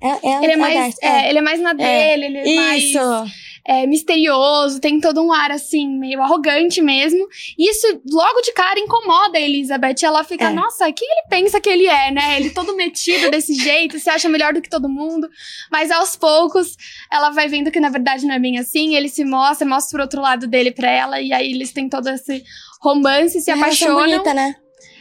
[0.00, 1.08] É, é, ele, é mais, Darcy, é.
[1.08, 1.30] é.
[1.30, 1.74] ele é mais na é.
[1.74, 2.98] dele, ele é Isso.
[2.98, 3.30] mais
[3.66, 7.26] é, misterioso, tem todo um ar assim, meio arrogante mesmo.
[7.58, 10.02] E isso logo de cara incomoda a Elizabeth.
[10.02, 10.52] Ela fica, é.
[10.52, 12.36] nossa, quem ele pensa que ele é, né?
[12.36, 15.28] Ele todo metido desse jeito, se acha melhor do que todo mundo.
[15.70, 16.76] Mas aos poucos
[17.10, 18.94] ela vai vendo que na verdade não é bem assim.
[18.94, 21.20] Ele se mostra, mostra o outro lado dele pra ela.
[21.20, 22.44] E aí eles têm todo esse
[22.82, 23.96] romance, se é apaixonam.
[23.96, 24.56] bonita, né?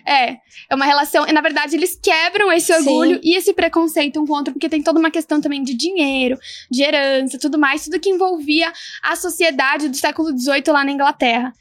[0.06, 0.38] É,
[0.70, 1.26] é uma relação.
[1.28, 3.22] Na verdade, eles quebram esse orgulho Sim.
[3.24, 6.38] e esse preconceito um contra, porque tem toda uma questão também de dinheiro,
[6.70, 11.54] de herança, tudo mais, tudo que envolvia a sociedade do século XVIII lá na Inglaterra.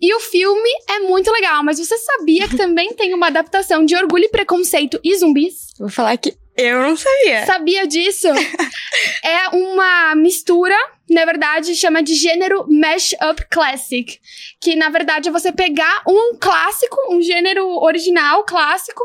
[0.00, 3.96] E o filme é muito legal, mas você sabia que também tem uma adaptação de
[3.96, 5.72] Orgulho e Preconceito e Zumbis?
[5.78, 7.44] Vou falar que Eu não sabia.
[7.44, 8.28] Sabia disso?
[9.22, 10.76] é uma mistura,
[11.08, 14.18] na verdade, chama de gênero Mashup Classic.
[14.60, 19.02] Que, na verdade, é você pegar um clássico, um gênero original, clássico,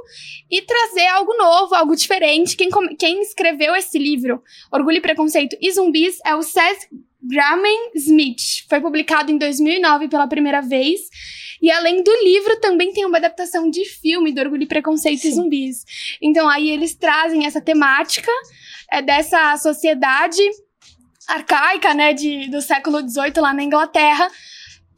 [0.49, 2.55] e trazer algo novo, algo diferente.
[2.55, 6.87] Quem, quem escreveu esse livro, Orgulho e Preconceito e Zumbis, é o Seth
[7.21, 8.65] Graham Smith.
[8.69, 11.01] Foi publicado em 2009 pela primeira vez.
[11.61, 15.27] E além do livro, também tem uma adaptação de filme do Orgulho e Preconceito Sim.
[15.27, 15.85] e Zumbis.
[16.21, 18.31] Então aí eles trazem essa temática
[18.91, 20.41] é, dessa sociedade
[21.27, 24.29] arcaica, né, de, do século XVIII lá na Inglaterra.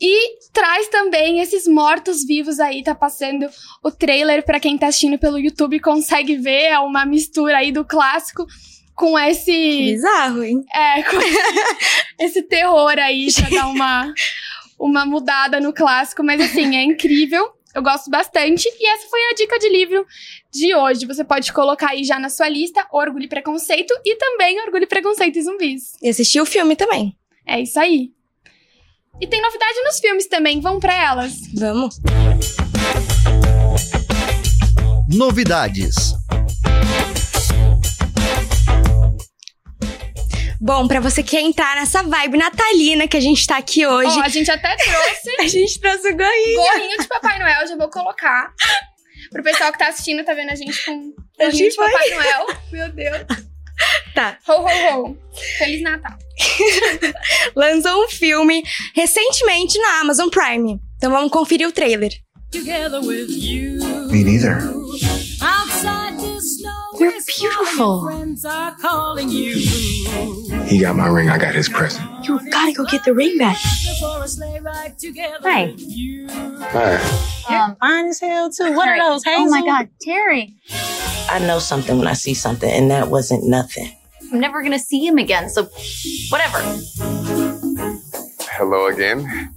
[0.02, 3.48] E traz também esses mortos-vivos aí, tá passando
[3.82, 7.86] o trailer para quem tá assistindo pelo YouTube consegue ver, é uma mistura aí do
[7.86, 8.46] clássico
[8.96, 9.52] com esse.
[9.52, 10.64] Bizarro, hein?
[10.74, 11.18] É, com
[12.20, 14.14] esse terror aí pra dar uma
[14.84, 17.50] uma mudada no clássico, mas assim, é incrível.
[17.74, 18.68] Eu gosto bastante.
[18.68, 20.06] E essa foi a dica de livro
[20.52, 21.08] de hoje.
[21.08, 24.88] Você pode colocar aí já na sua lista Orgulho e Preconceito e também Orgulho e
[24.88, 25.94] Preconceito e Zumbis.
[26.02, 27.18] E assistir o filme também.
[27.48, 28.12] É isso aí.
[29.20, 30.60] E tem novidade nos filmes também.
[30.60, 31.34] Vamos para elas?
[31.56, 32.00] Vamos.
[35.10, 35.96] Novidades.
[40.66, 44.18] Bom, para você que quer entrar nessa vibe natalina que a gente tá aqui hoje.
[44.18, 45.36] Ó, a gente até trouxe.
[45.44, 46.56] a gente trouxe o gorrinho.
[46.56, 48.54] Gorrinho de Papai Noel, já vou colocar.
[49.30, 52.48] Pro pessoal que tá assistindo, tá vendo a gente com gorrinho de Papai Noel.
[52.72, 53.26] Meu Deus.
[54.16, 54.38] Tá.
[54.48, 55.18] Ho, ho, ho.
[55.58, 56.18] Feliz Natal.
[57.54, 58.64] Lançou um filme
[58.96, 60.80] recentemente na Amazon Prime.
[60.96, 62.14] Então vamos conferir o trailer.
[62.54, 64.60] Me neither.
[67.00, 68.08] You're beautiful.
[70.66, 72.26] He got my ring, I got his present.
[72.26, 73.58] You gotta go get the ring back.
[73.58, 75.76] Hey.
[76.72, 76.96] Hi.
[77.50, 78.74] Um, fine as hell too.
[78.74, 79.00] What Terry.
[79.00, 79.24] are those?
[79.24, 79.46] Hazel?
[79.46, 80.56] Oh my God, Terry.
[81.30, 83.92] I know something when I see something, and that wasn't nothing.
[84.32, 85.64] I'm never gonna see him again, so
[86.30, 86.60] whatever.
[88.52, 89.52] Hello again.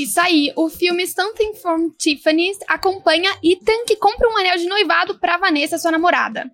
[0.00, 5.18] Isso aí, o filme Something from Tiffany's acompanha Ethan que compra um anel de noivado
[5.18, 6.50] pra Vanessa, sua namorada.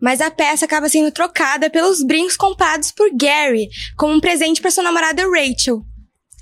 [0.00, 4.70] Mas a peça acaba sendo trocada pelos brincos comprados por Gary como um presente para
[4.70, 5.82] sua namorada Rachel.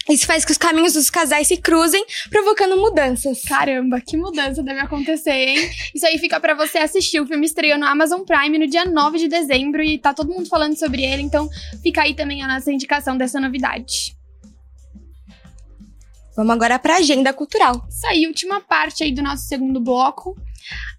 [0.07, 3.41] Isso faz que os caminhos dos casais se cruzem, provocando mudanças.
[3.45, 5.71] Caramba, que mudança deve acontecer, hein?
[5.95, 7.21] Isso aí fica para você assistir.
[7.21, 10.47] O filme estreou no Amazon Prime no dia 9 de dezembro e tá todo mundo
[10.47, 11.49] falando sobre ele, então
[11.83, 14.15] fica aí também a nossa indicação dessa novidade.
[16.37, 17.87] Vamos agora para a agenda cultural.
[17.89, 20.37] Isso aí, última parte aí do nosso segundo bloco.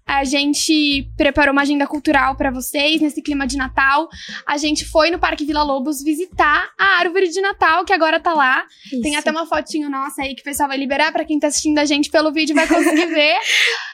[0.06, 4.08] A gente preparou uma agenda cultural para vocês nesse clima de Natal.
[4.46, 8.32] A gente foi no Parque Vila Lobos visitar a árvore de Natal que agora tá
[8.32, 8.64] lá.
[8.86, 9.02] Isso.
[9.02, 11.78] Tem até uma fotinho nossa aí que o pessoal vai liberar para quem tá assistindo
[11.78, 13.34] a gente pelo vídeo vai conseguir ver.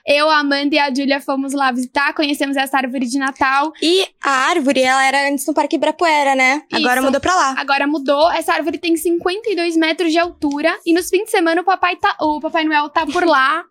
[0.07, 3.73] Eu, a Amanda e a Júlia fomos lá visitar, conhecemos essa árvore de Natal.
[3.81, 6.63] E a árvore, ela era antes no Parque Ibirapuera, né?
[6.71, 6.83] Isso.
[6.83, 7.55] Agora mudou pra lá.
[7.57, 8.31] Agora mudou.
[8.33, 12.17] Essa árvore tem 52 metros de altura e nos fins de semana o papai tá,
[12.21, 13.65] o Papai Noel tá por lá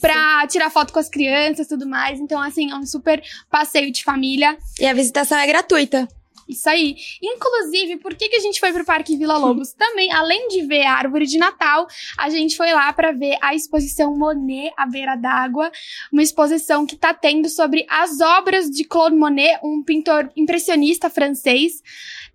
[0.00, 2.20] pra tirar foto com as crianças, tudo mais.
[2.20, 4.56] Então, assim, é um super passeio de família.
[4.80, 6.08] E a visitação é gratuita.
[6.48, 6.96] Isso aí.
[7.22, 9.72] Inclusive, por que, que a gente foi pro Parque Vila Lobos?
[9.78, 11.86] Também, além de ver a árvore de Natal,
[12.18, 15.70] a gente foi lá para ver a exposição Monet à beira d'água,
[16.12, 21.82] uma exposição que tá tendo sobre as obras de Claude Monet, um pintor impressionista francês.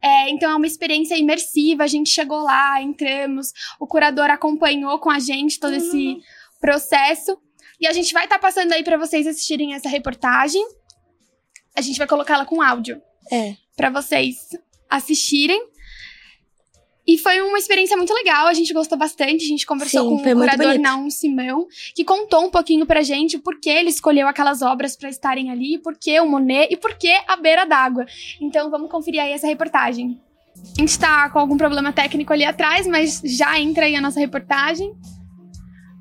[0.02, 1.84] É, então é uma experiência imersiva.
[1.84, 6.18] A gente chegou lá, entramos, o curador acompanhou com a gente todo esse
[6.60, 7.38] processo.
[7.80, 10.66] E a gente vai estar tá passando aí para vocês assistirem essa reportagem.
[11.76, 13.02] A gente vai colocá-la com áudio.
[13.32, 13.56] É.
[13.76, 14.50] Para vocês
[14.90, 15.62] assistirem.
[17.06, 19.46] E foi uma experiência muito legal, a gente gostou bastante.
[19.46, 23.38] A gente conversou Sim, com o curador Naum Simão, que contou um pouquinho pra gente
[23.38, 26.98] por que ele escolheu aquelas obras para estarem ali, por que o Monet e por
[26.98, 28.06] que a beira d'água.
[28.42, 30.20] Então vamos conferir aí essa reportagem.
[30.78, 34.20] A gente tá com algum problema técnico ali atrás, mas já entra aí a nossa
[34.20, 34.94] reportagem.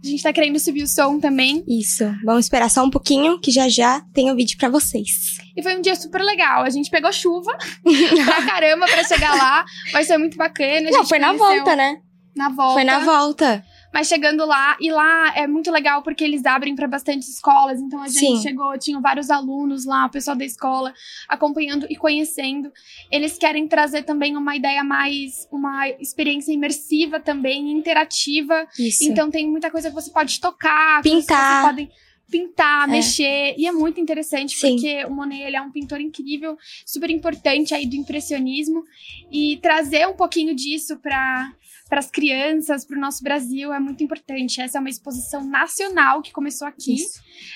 [0.03, 1.65] A gente tá querendo subir o som também.
[1.67, 2.05] Isso.
[2.25, 5.39] Vamos esperar só um pouquinho, que já já tem o vídeo para vocês.
[5.57, 6.63] E foi um dia super legal.
[6.63, 7.57] A gente pegou chuva
[8.25, 9.65] pra caramba pra chegar lá.
[9.93, 10.91] Mas foi muito bacana.
[10.91, 11.99] Não, foi na volta, né?
[12.37, 12.75] Na volta.
[12.75, 13.65] Foi na volta.
[13.97, 17.81] Mas chegando lá, e lá é muito legal porque eles abrem para bastante escolas.
[17.81, 18.43] Então a gente Sim.
[18.43, 20.93] chegou, tinham vários alunos lá, o pessoal da escola,
[21.27, 22.71] acompanhando e conhecendo.
[23.11, 28.69] Eles querem trazer também uma ideia mais, uma experiência imersiva também, interativa.
[28.79, 29.11] Isso.
[29.11, 31.63] Então tem muita coisa que você pode tocar, que Pintar.
[31.63, 31.91] Vocês podem
[32.31, 32.93] pintar, É.
[32.93, 37.75] mexer, e é muito interessante porque o Monet ele é um pintor incrível, super importante
[37.75, 38.83] aí do impressionismo
[39.31, 41.53] e trazer um pouquinho disso para
[41.89, 44.61] para as crianças, para o nosso Brasil é muito importante.
[44.61, 46.97] Essa é uma exposição nacional que começou aqui.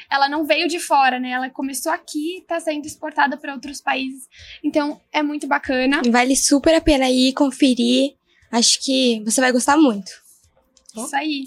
[0.08, 1.30] Ela não veio de fora, né?
[1.30, 4.28] Ela começou aqui e está sendo exportada para outros países.
[4.62, 6.00] Então é muito bacana.
[6.08, 8.14] Vale super a pena ir conferir.
[8.52, 10.12] Acho que você vai gostar muito.
[10.96, 11.44] Isso aí.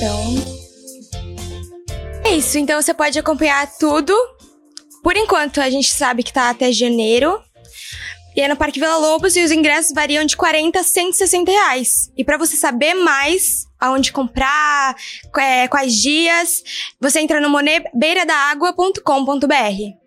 [0.00, 0.34] Então.
[2.24, 2.56] É isso.
[2.56, 4.16] Então você pode acompanhar tudo.
[5.02, 7.38] Por enquanto, a gente sabe que tá até janeiro.
[8.34, 12.10] E é no Parque Vila Lobos e os ingressos variam de 40 a 160 reais.
[12.16, 14.96] E para você saber mais aonde comprar,
[15.36, 16.62] é, quais dias,
[16.98, 19.98] você entra no monebeiradaaagua.com.br.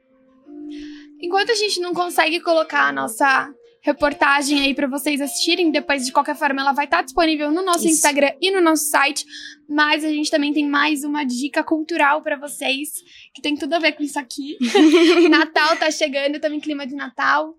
[1.22, 3.48] Enquanto a gente não consegue colocar a nossa
[3.84, 7.86] reportagem aí para vocês assistirem, depois de qualquer forma ela vai estar disponível no nosso
[7.86, 7.96] Isso.
[7.96, 9.26] Instagram e no nosso site,
[9.70, 12.90] mas a gente também tem mais uma dica cultural para vocês,
[13.34, 14.58] que tem tudo a ver com isso aqui.
[15.30, 17.54] Natal tá chegando, também clima de Natal.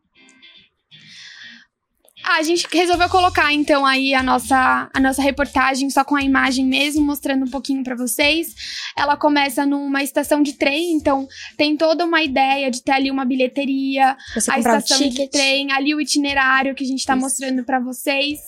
[2.27, 6.23] Ah, a gente resolveu colocar então aí a nossa, a nossa reportagem só com a
[6.23, 8.55] imagem mesmo, mostrando um pouquinho pra vocês.
[8.97, 13.27] Ela começa numa estação de trem, então tem toda uma ideia de ter ali uma
[13.27, 15.31] bilheteria, Você a estação de ticket.
[15.33, 18.39] trem, ali o itinerário que a gente tá mostrando pra vocês.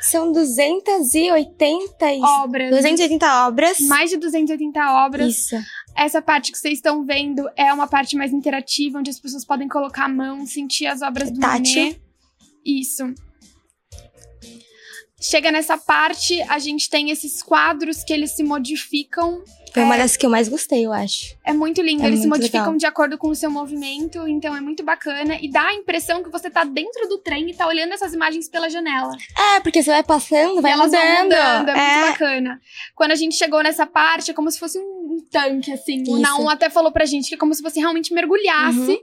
[0.00, 2.70] São 280 e- obras.
[2.70, 3.80] 280 obras.
[3.80, 5.34] Mais de 280 obras.
[5.36, 5.56] Isso.
[5.96, 9.68] Essa parte que vocês estão vendo é uma parte mais interativa, onde as pessoas podem
[9.68, 11.82] colocar a mão, sentir as obras do Tátil.
[11.82, 12.00] Monet.
[12.64, 13.14] Isso.
[15.20, 19.42] Chega nessa parte, a gente tem esses quadros que eles se modificam.
[19.74, 21.34] Foi uma É, das que eu mais gostei, eu acho.
[21.44, 22.76] É muito lindo, É eles se muito modificam legal.
[22.78, 26.30] de acordo com o seu movimento, então é muito bacana e dá a impressão que
[26.30, 29.10] você tá dentro do trem e tá olhando essas imagens pela janela.
[29.56, 31.22] É, porque você vai passando, vai E elas mudando.
[31.24, 31.96] mudando, é, É.
[31.98, 32.60] muito bacana.
[32.94, 36.00] Quando a gente chegou nessa parte, é como se fosse um, tanque, assim.
[36.02, 36.18] O Isso.
[36.20, 38.98] Naum até falou pra gente que é como se você realmente mergulhasse Uhum.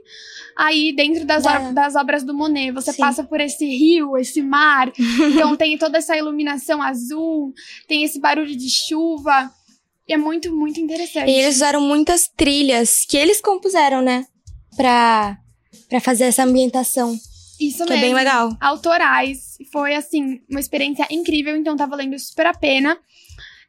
[0.56, 2.70] aí dentro das, Da- or- das obras do Monet.
[2.72, 4.90] Você passa por esse rio, esse mar,
[5.52, 7.52] então tem toda essa iluminação azul,
[7.86, 9.50] tem esse barulho de chuva.
[10.08, 11.30] E é muito, muito interessante.
[11.30, 14.26] E eles usaram muitas trilhas que eles compuseram, né?
[14.76, 15.38] Pra,
[15.88, 17.16] pra fazer essa ambientação.
[17.60, 18.00] Isso que é mesmo.
[18.00, 18.56] bem legal.
[18.60, 19.56] Autorais.
[19.70, 22.98] Foi, assim, uma experiência incrível, então tá valendo super a pena.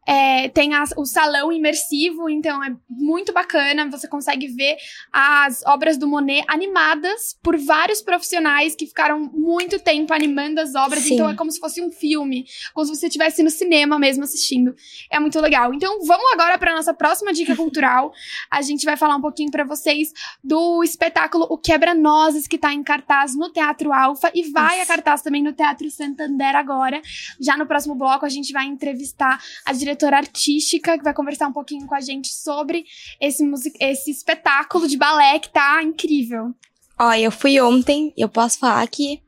[0.05, 3.89] É, tem as- o salão imersivo, então é muito bacana.
[3.89, 4.75] Você consegue ver
[5.11, 11.03] as obras do Monet animadas por vários profissionais que ficaram muito tempo animando as obras.
[11.03, 11.13] Sim.
[11.13, 14.75] Então é como se fosse um filme, como se você estivesse no cinema mesmo assistindo.
[15.09, 15.73] É muito legal.
[15.73, 18.11] Então vamos agora para nossa próxima dica cultural.
[18.51, 20.11] A gente vai falar um pouquinho para vocês
[20.43, 25.21] do espetáculo O Quebra-Nozes, que tá em cartaz no Teatro Alfa e vai a cartaz
[25.21, 27.01] também no Teatro Santander agora.
[27.39, 31.53] Já no próximo bloco a gente vai entrevistar a diretora artística, que vai conversar um
[31.53, 32.85] pouquinho com a gente sobre
[33.19, 36.53] esse, music- esse espetáculo de balé que tá incrível.
[36.99, 39.21] Ó, eu fui ontem e eu posso falar que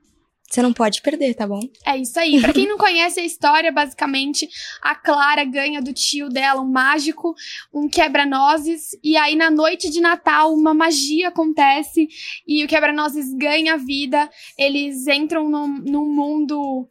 [0.47, 1.59] você não pode perder, tá bom?
[1.83, 2.39] É isso aí.
[2.39, 4.47] Pra quem não conhece a história, basicamente,
[4.79, 7.33] a Clara ganha do tio dela um mágico,
[7.73, 12.07] um quebra-nozes, e aí na noite de Natal uma magia acontece
[12.47, 14.29] e o quebra-nozes ganha vida.
[14.57, 16.87] Eles entram num, num mundo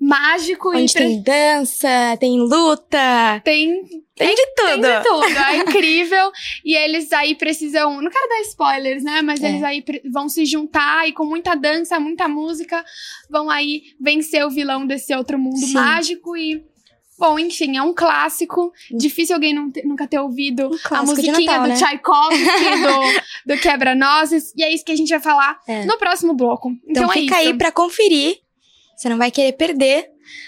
[0.00, 1.88] mágico e Onde pre- tem dança,
[2.20, 3.40] tem luta.
[3.44, 3.82] Tem.
[4.16, 4.80] Tem de tudo.
[4.82, 5.24] Tem de tudo.
[5.24, 6.30] É incrível.
[6.64, 8.00] E eles aí precisam.
[8.00, 9.22] Não quero dar spoilers, né?
[9.22, 9.48] Mas É.
[9.48, 12.84] eles aí vão se juntar e com muita dança, muita música,
[13.28, 15.74] vão aí vencer o vilão desse outro mundo Sim.
[15.74, 16.62] mágico e.
[17.16, 18.72] Bom, enfim, é um clássico.
[18.90, 21.76] Difícil alguém não ter- nunca ter ouvido a Um de musiquinha Natal, do né?
[21.76, 22.42] Tchaikovsky,
[22.82, 23.22] do,
[23.54, 24.52] do Quebra-Nozes.
[24.56, 25.84] E é isso que a gente vai falar É.
[25.84, 26.70] no próximo bloco.
[26.88, 27.48] Então, Então, é fica isso.
[27.50, 28.38] aí pra conferir.
[28.96, 30.06] Você não vai querer perder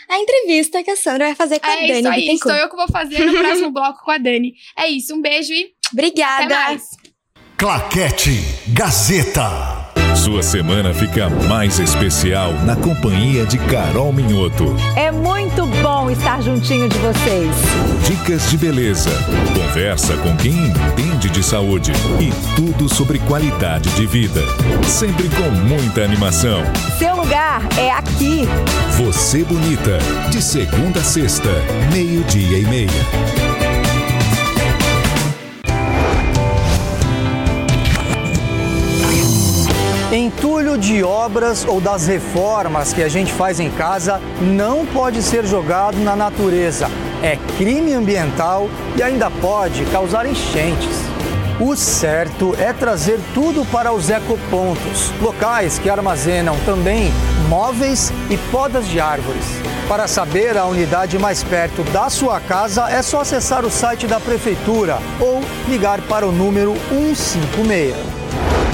[0.09, 2.77] a entrevista que a Sandra vai fazer com a É Dani isso aí, eu que
[2.77, 4.55] vou fazer no próximo bloco com a Dani.
[4.77, 6.45] É isso, um beijo e Obrigada.
[6.45, 6.89] até mais.
[7.57, 8.31] Claquete
[8.69, 9.86] Gazeta.
[10.17, 14.75] Sua semana fica mais especial na companhia de Carol Minhoto.
[14.97, 17.55] É muito bom estar juntinho de vocês.
[18.07, 19.11] Dicas de beleza,
[19.55, 24.41] conversa com quem entende de saúde e tudo sobre qualidade de vida.
[24.89, 26.63] Sempre com muita animação.
[26.99, 28.49] Seu lugar é aqui.
[28.97, 29.99] Você Bonita,
[30.31, 31.51] de segunda a sexta,
[31.93, 33.46] meio-dia e meia.
[40.17, 45.45] Entulho de obras ou das reformas que a gente faz em casa não pode ser
[45.45, 46.91] jogado na natureza.
[47.23, 50.97] É crime ambiental e ainda pode causar enchentes.
[51.61, 57.13] O certo é trazer tudo para os ecopontos, locais que armazenam também
[57.47, 59.45] móveis e podas de árvores.
[59.87, 64.19] Para saber a unidade mais perto da sua casa, é só acessar o site da
[64.19, 68.16] Prefeitura ou ligar para o número 156.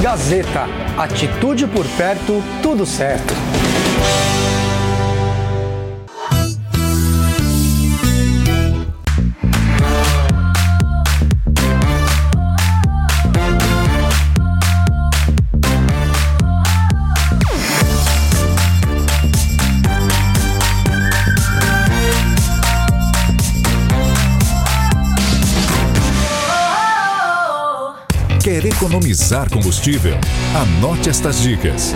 [0.03, 0.67] Gazeta,
[0.99, 3.52] atitude por perto, tudo certo.
[28.83, 30.19] Economizar combustível?
[30.53, 31.95] Anote estas dicas.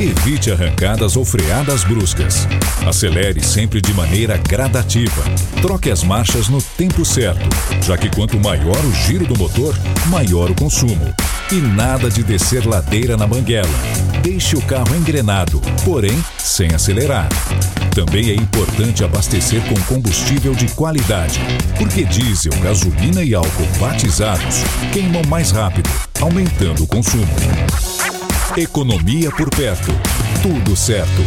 [0.00, 2.48] Evite arrancadas ou freadas bruscas.
[2.84, 5.22] Acelere sempre de maneira gradativa.
[5.62, 7.48] Troque as marchas no tempo certo,
[7.82, 9.72] já que quanto maior o giro do motor,
[10.08, 11.14] maior o consumo.
[11.52, 13.68] E nada de descer ladeira na banguela.
[14.24, 17.28] Deixe o carro engrenado, porém sem acelerar.
[17.94, 21.40] Também é importante abastecer com combustível de qualidade,
[21.76, 24.58] porque diesel, gasolina e álcool batizados
[24.92, 27.26] queimam mais rápido, aumentando o consumo.
[28.56, 29.90] Economia por perto.
[30.42, 31.22] Tudo certo.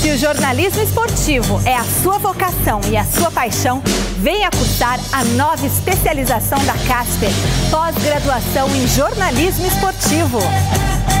[0.00, 3.82] Se o jornalismo esportivo é a sua vocação e a sua paixão,
[4.18, 7.30] venha cursar a nova especialização da Casper,
[7.70, 10.38] pós-graduação em jornalismo esportivo.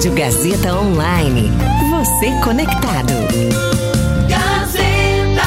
[0.00, 1.50] Rádio Gazeta Online.
[1.90, 3.12] Você conectado.
[4.26, 5.42] Gazeta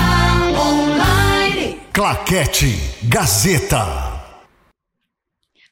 [0.62, 1.80] Online.
[1.92, 4.13] Claquete Gazeta.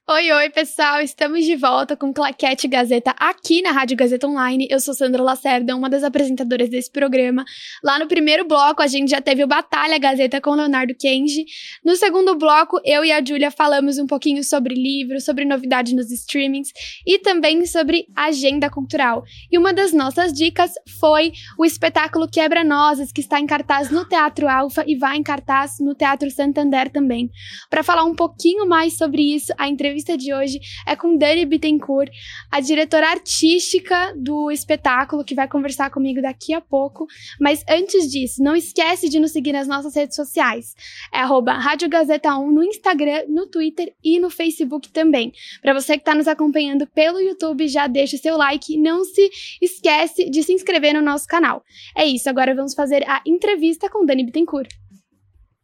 [0.09, 0.99] Oi, oi, pessoal!
[0.99, 4.67] Estamos de volta com Claquete Gazeta aqui na Rádio Gazeta Online.
[4.69, 7.45] Eu sou Sandra Lacerda, uma das apresentadoras desse programa.
[7.81, 11.45] Lá no primeiro bloco, a gente já teve o Batalha Gazeta com Leonardo Kenji.
[11.85, 16.11] No segundo bloco, eu e a Júlia falamos um pouquinho sobre livros, sobre novidades nos
[16.11, 16.69] streamings
[17.05, 19.23] e também sobre agenda cultural.
[19.49, 24.49] E uma das nossas dicas foi o espetáculo Quebra-Nozes, que está em cartaz no Teatro
[24.49, 27.29] Alfa e vai em cartaz no Teatro Santander também.
[27.69, 32.11] Para falar um pouquinho mais sobre isso, a entrevista de hoje é com Dani Bittencourt,
[32.49, 37.05] a diretora artística do espetáculo, que vai conversar comigo daqui a pouco.
[37.39, 40.73] Mas antes disso, não esquece de nos seguir nas nossas redes sociais.
[41.13, 45.33] É Rádio Gazeta 1 no Instagram, no Twitter e no Facebook também.
[45.61, 49.29] Para você que está nos acompanhando pelo YouTube, já deixa seu like não se
[49.61, 51.63] esquece de se inscrever no nosso canal.
[51.95, 54.69] É isso, agora vamos fazer a entrevista com Dani Bittencourt.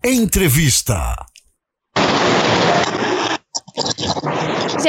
[0.03, 1.15] Entrevista.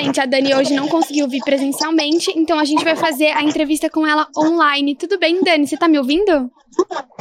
[0.01, 3.91] Gente, a Dani hoje não conseguiu vir presencialmente, então a gente vai fazer a entrevista
[3.91, 4.95] com ela online.
[4.95, 5.67] Tudo bem, Dani?
[5.67, 6.49] Você tá me ouvindo?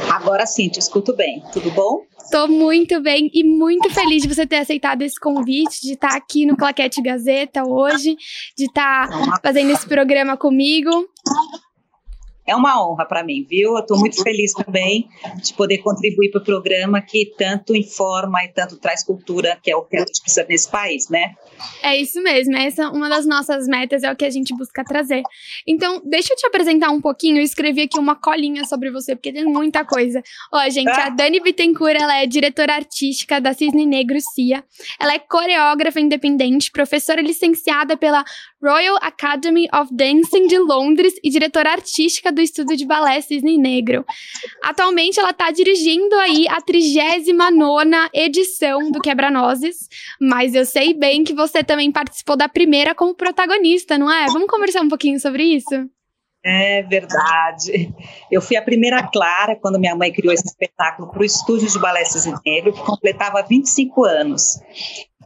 [0.08, 1.42] Agora sim, te escuto bem.
[1.52, 2.02] Tudo bom?
[2.30, 6.46] Tô muito bem e muito feliz de você ter aceitado esse convite, de estar aqui
[6.46, 8.16] no Claquete Gazeta hoje,
[8.56, 9.08] de estar
[9.42, 10.88] fazendo esse programa comigo.
[12.48, 13.74] É uma honra para mim, viu?
[13.74, 15.06] Eu estou muito feliz também
[15.42, 19.76] de poder contribuir para o programa que tanto informa e tanto traz cultura, que é
[19.76, 21.34] o que a gente precisa nesse país, né?
[21.82, 24.82] É isso mesmo, essa é uma das nossas metas, é o que a gente busca
[24.82, 25.22] trazer.
[25.66, 29.32] Então, deixa eu te apresentar um pouquinho, eu escrevi aqui uma colinha sobre você, porque
[29.32, 30.22] tem muita coisa.
[30.50, 34.64] Ó, gente, a Dani Bittencourt, ela é diretora artística da Cisne Negro CIA,
[34.98, 38.24] ela é coreógrafa independente, professora licenciada pela
[38.62, 44.04] Royal Academy of Dancing de Londres e diretora artística do Estúdio de Balé Cisne Negro.
[44.62, 49.88] Atualmente, ela está dirigindo aí a 39ª edição do Quebra-Nozes,
[50.20, 54.26] mas eu sei bem que você também participou da primeira como protagonista, não é?
[54.26, 55.90] Vamos conversar um pouquinho sobre isso?
[56.44, 57.92] É verdade.
[58.30, 61.78] Eu fui a primeira Clara quando minha mãe criou esse espetáculo para o Estúdio de
[61.80, 64.60] Balé Cisne Negro, que completava 25 anos.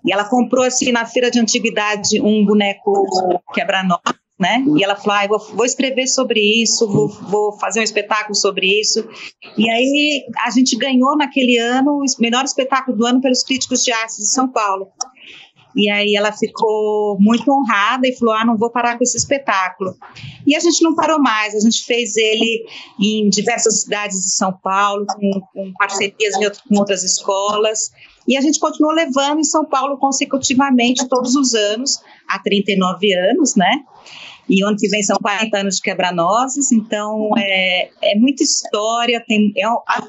[0.04, 4.64] E ela comprou assim na feira de antiguidade um boneco quebra-nozes, né?
[4.76, 8.66] E ela falou: ah, vou, vou, escrever sobre isso, vou, vou, fazer um espetáculo sobre
[8.80, 9.08] isso.
[9.56, 13.92] E aí a gente ganhou naquele ano o melhor espetáculo do ano pelos críticos de
[13.92, 14.88] arte de São Paulo.
[15.76, 19.94] E aí ela ficou muito honrada e falou: Ah, não vou parar com esse espetáculo.
[20.44, 22.64] E a gente não parou mais, a gente fez ele
[23.00, 26.34] em diversas cidades de São Paulo, com, com parcerias
[26.68, 27.92] com outras escolas.
[28.26, 33.56] E a gente continuou levando em São Paulo consecutivamente todos os anos, há 39 anos,
[33.56, 33.82] né?
[34.48, 39.22] E ano que vem são 40 anos de quebra-nozes, então é, é muita história.
[39.26, 39.64] Tem, é,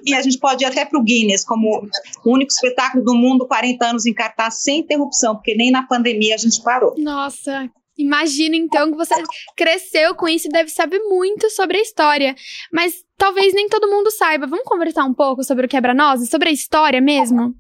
[0.06, 1.88] e a gente pode ir até para o Guinness como
[2.26, 6.36] o único espetáculo do mundo, 40 anos em cartaz sem interrupção, porque nem na pandemia
[6.36, 6.94] a gente parou.
[6.98, 9.14] Nossa, Imagina então que você
[9.56, 12.36] cresceu com isso e deve saber muito sobre a história.
[12.72, 14.48] Mas talvez nem todo mundo saiba.
[14.48, 17.54] Vamos conversar um pouco sobre o quebra-nozes, sobre a história mesmo?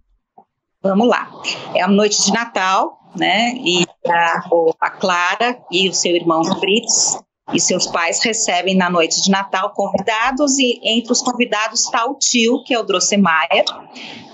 [0.83, 1.31] Vamos lá.
[1.73, 3.53] É a noite de Natal, né?
[3.55, 4.43] E a,
[4.81, 7.17] a Clara e o seu irmão Fritz
[7.53, 12.15] e seus pais recebem na noite de Natal convidados e entre os convidados está o
[12.15, 13.63] tio, que é o Drosselmayer,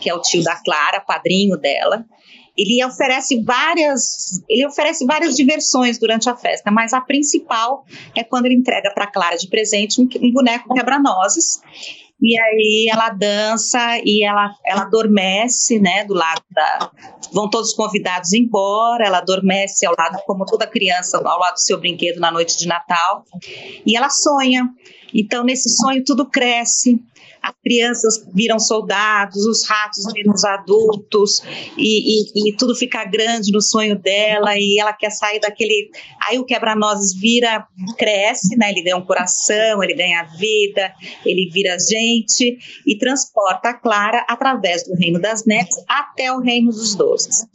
[0.01, 2.03] que é o tio da Clara, padrinho dela.
[2.57, 7.85] Ele oferece várias, ele oferece várias diversões durante a festa, mas a principal
[8.17, 11.61] é quando ele entrega para Clara de presente um, um boneco quebra-nozes
[12.21, 16.91] e aí ela dança e ela, ela adormece, né, do lado da...
[17.31, 21.61] Vão todos os convidados embora, ela adormece ao lado, como toda criança, ao lado do
[21.61, 23.23] seu brinquedo na noite de Natal.
[23.85, 24.67] E ela sonha.
[25.13, 26.99] Então, nesse sonho, tudo cresce
[27.41, 31.41] as crianças viram soldados, os ratos viram os adultos,
[31.77, 35.89] e, e, e, tudo fica grande no sonho dela, e ela quer sair daquele.
[36.27, 37.65] Aí o quebra-nozes vira,
[37.97, 38.69] cresce, né?
[38.71, 40.93] Ele ganha um coração, ele ganha vida,
[41.25, 46.71] ele vira gente e transporta a Clara através do Reino das Neves até o Reino
[46.71, 47.45] dos Doces.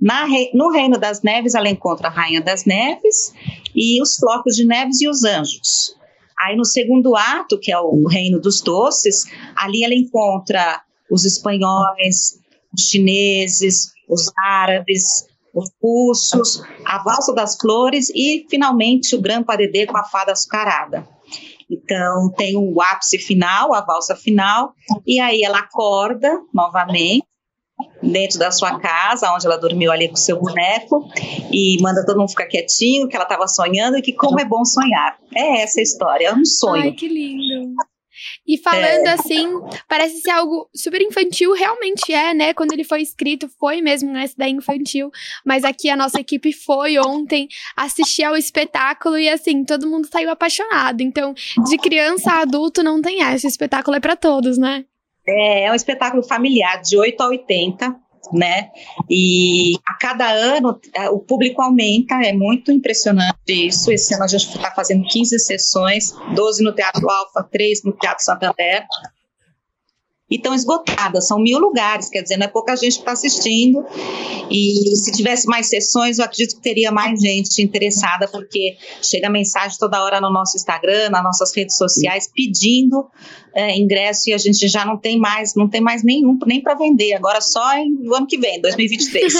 [0.00, 3.34] Na, no Reino das Neves, ela encontra a Rainha das Neves
[3.74, 5.96] e os flocos de neves e os anjos.
[6.44, 9.24] Aí no segundo ato, que é o Reino dos Doces,
[9.56, 12.40] ali ela encontra os espanhóis,
[12.72, 19.86] os chineses, os árabes, os russos, a valsa das flores e finalmente o Gran Padedê
[19.86, 21.06] com a fada açucarada.
[21.70, 24.74] Então tem o ápice final, a valsa final,
[25.06, 27.26] e aí ela acorda novamente
[28.02, 31.08] dentro da sua casa, onde ela dormiu ali com o seu boneco,
[31.52, 34.64] e manda todo mundo ficar quietinho, que ela estava sonhando e que como é bom
[34.64, 35.16] sonhar.
[35.34, 36.82] É essa a história, é um sonho.
[36.82, 37.74] Ai, que lindo.
[38.46, 39.12] E falando é.
[39.12, 39.48] assim,
[39.88, 42.54] parece ser algo super infantil, realmente é, né?
[42.54, 45.10] Quando ele foi escrito, foi mesmo nessa da infantil.
[45.44, 50.30] Mas aqui a nossa equipe foi ontem assistir ao espetáculo e assim, todo mundo saiu
[50.30, 51.00] apaixonado.
[51.00, 51.34] Então,
[51.68, 53.46] de criança a adulto não tem essa.
[53.46, 54.84] O espetáculo é para todos, né?
[55.26, 57.96] É, é um espetáculo familiar, de 8 a 80,
[58.32, 58.70] né?
[59.10, 60.80] E a cada ano
[61.12, 63.92] o público aumenta, é muito impressionante isso.
[63.92, 68.24] Esse ano a gente está fazendo 15 sessões, 12 no Teatro Alfa, 3 no Teatro
[68.24, 68.86] Santander
[70.32, 73.84] e estão esgotadas, são mil lugares, quer dizer, não é pouca gente que está assistindo.
[74.50, 79.76] E se tivesse mais sessões, eu acredito que teria mais gente interessada, porque chega mensagem
[79.78, 83.06] toda hora no nosso Instagram, nas nossas redes sociais, pedindo
[83.54, 86.74] é, ingresso e a gente já não tem mais, não tem mais nenhum, nem para
[86.74, 89.34] vender, agora só em, no ano que vem, 2023.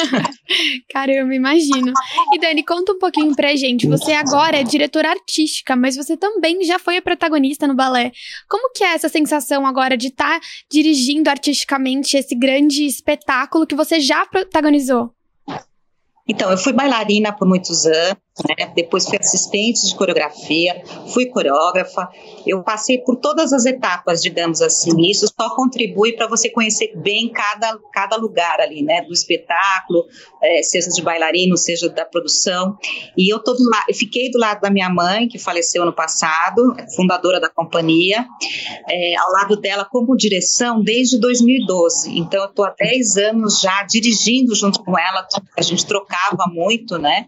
[0.93, 1.93] Caramba, imagino.
[2.34, 3.86] E Dani, conta um pouquinho pra gente.
[3.86, 8.12] Você agora é diretora artística, mas você também já foi a protagonista no balé.
[8.49, 10.47] Como que é essa sensação agora de estar tá
[10.83, 15.14] dirigindo artisticamente esse grande espetáculo que você já protagonizou?
[16.26, 18.16] Então, eu fui bailarina por muitos anos,
[18.48, 18.72] né?
[18.74, 22.08] depois fui assistente de coreografia, fui coreógrafa.
[22.46, 25.00] Eu passei por todas as etapas, digamos assim.
[25.02, 29.02] Isso só contribui para você conhecer bem cada, cada lugar ali, né?
[29.02, 30.06] Do espetáculo,
[30.40, 32.76] é, seja de bailarino, seja da produção.
[33.16, 33.84] E eu la...
[33.92, 38.24] fiquei do lado da minha mãe, que faleceu ano passado, fundadora da companhia,
[38.88, 42.16] é, ao lado dela como direção desde 2012.
[42.16, 46.98] Então, eu estou há 10 anos já dirigindo junto com ela, a gente trocava muito,
[46.98, 47.26] né?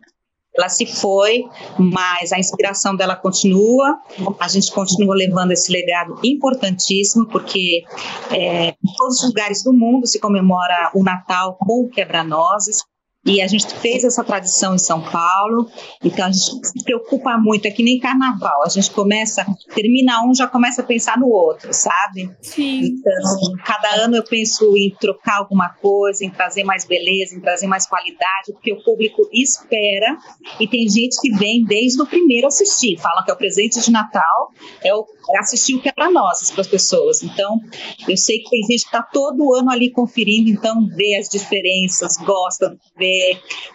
[0.57, 1.45] ela se foi,
[1.76, 3.99] mas a inspiração dela continua,
[4.39, 7.82] a gente continua levando esse legado importantíssimo, porque
[8.30, 12.85] é, em todos os lugares do mundo se comemora o Natal com o quebra-nozes,
[13.27, 15.68] e a gente fez essa tradição em São Paulo,
[16.03, 20.35] então a gente se preocupa muito, é que nem carnaval, a gente começa, termina um,
[20.35, 22.31] já começa a pensar no outro, sabe?
[22.43, 22.81] Sim.
[22.85, 27.66] Então, cada ano eu penso em trocar alguma coisa, em trazer mais beleza, em trazer
[27.66, 30.18] mais qualidade, porque o público espera,
[30.61, 33.91] e tem gente que vem desde o primeiro assistir, fala que é o presente de
[33.91, 34.51] Natal,
[34.83, 37.22] é, o, é assistir o que é para nós, para as pessoas.
[37.22, 37.59] Então,
[38.07, 42.18] eu sei que tem gente que está todo ano ali conferindo, então vê as diferenças,
[42.18, 43.14] gosta, vê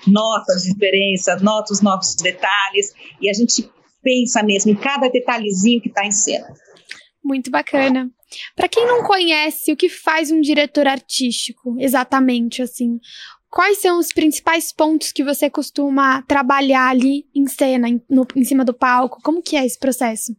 [0.08, 3.70] nota as diferenças, nota os novos detalhes, e a gente
[4.02, 6.48] pensa mesmo em cada detalhezinho que está em cena.
[7.24, 8.10] Muito bacana.
[8.56, 13.00] Para quem não conhece, o que faz um diretor artístico, exatamente assim?
[13.50, 18.44] quais são os principais pontos que você costuma trabalhar ali em cena, em, no, em
[18.44, 19.22] cima do palco?
[19.24, 20.36] Como que é esse processo?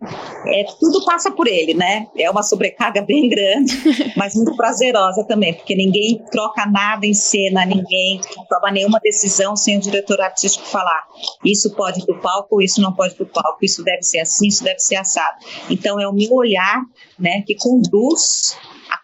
[0.00, 2.06] É, tudo passa por ele, né?
[2.16, 3.72] É uma sobrecarga bem grande,
[4.16, 9.76] mas muito prazerosa também, porque ninguém troca nada em cena, ninguém toma nenhuma decisão sem
[9.76, 11.04] o diretor artístico falar.
[11.44, 14.46] Isso pode ir pro palco, isso não pode ir pro palco, isso deve ser assim,
[14.46, 15.36] isso deve ser assado.
[15.68, 16.80] Então é o meu olhar,
[17.18, 18.56] né, que conduz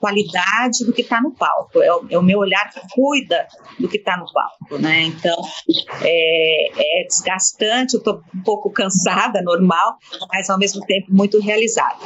[0.05, 1.81] qualidade do que está no palco.
[1.81, 3.49] É o, é o, meu olhar que cuida
[3.81, 5.05] do que está no palco, né?
[5.05, 5.35] Então
[6.03, 9.97] é, é desgastante, eu estou um pouco cansada, normal,
[10.31, 12.05] mas ao mesmo tempo muito realizada.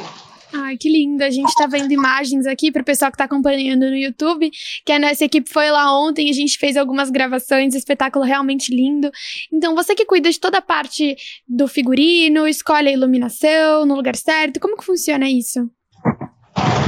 [0.53, 1.23] Ai, que lindo.
[1.23, 4.49] A gente tá vendo imagens aqui pro pessoal que tá acompanhando no YouTube,
[4.85, 9.11] que a nossa equipe foi lá ontem, a gente fez algumas gravações, espetáculo realmente lindo.
[9.53, 11.15] Então, você que cuida de toda a parte
[11.47, 15.69] do figurino, escolhe a iluminação no lugar certo, como que funciona isso?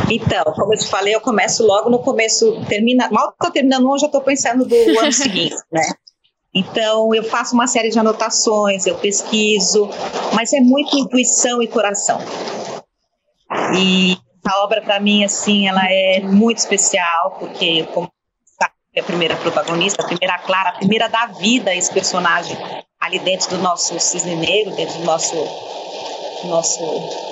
[0.09, 3.97] Então, como eu te falei, eu começo logo no começo, termina, mal tô terminando um,
[3.97, 5.93] já tô pensando do ano seguinte, né?
[6.53, 9.89] Então, eu faço uma série de anotações, eu pesquiso,
[10.33, 12.19] mas é muito intuição e coração.
[13.77, 18.11] E a obra, para mim, assim, ela é muito especial, porque como
[18.93, 22.57] é a primeira protagonista, a primeira Clara, a primeira da vida esse personagem
[22.99, 25.35] ali dentro do nosso cisne negro, dentro do nosso,
[26.43, 27.30] nosso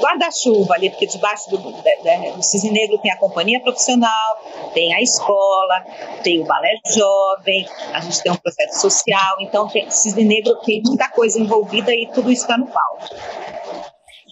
[0.00, 5.00] guarda-chuva ali, porque debaixo do, do, do Cisne Negro tem a companhia profissional, tem a
[5.00, 5.84] escola,
[6.22, 10.82] tem o balé jovem, a gente tem um processo social, então tem, Cisne Negro tem
[10.84, 13.08] muita coisa envolvida e tudo isso está no palco.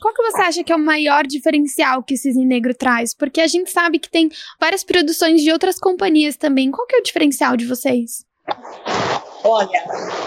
[0.00, 3.14] Qual que você acha que é o maior diferencial que Cisne Negro traz?
[3.14, 6.70] Porque a gente sabe que tem várias produções de outras companhias também.
[6.70, 8.24] Qual que é o diferencial de vocês?
[9.44, 9.84] Olha,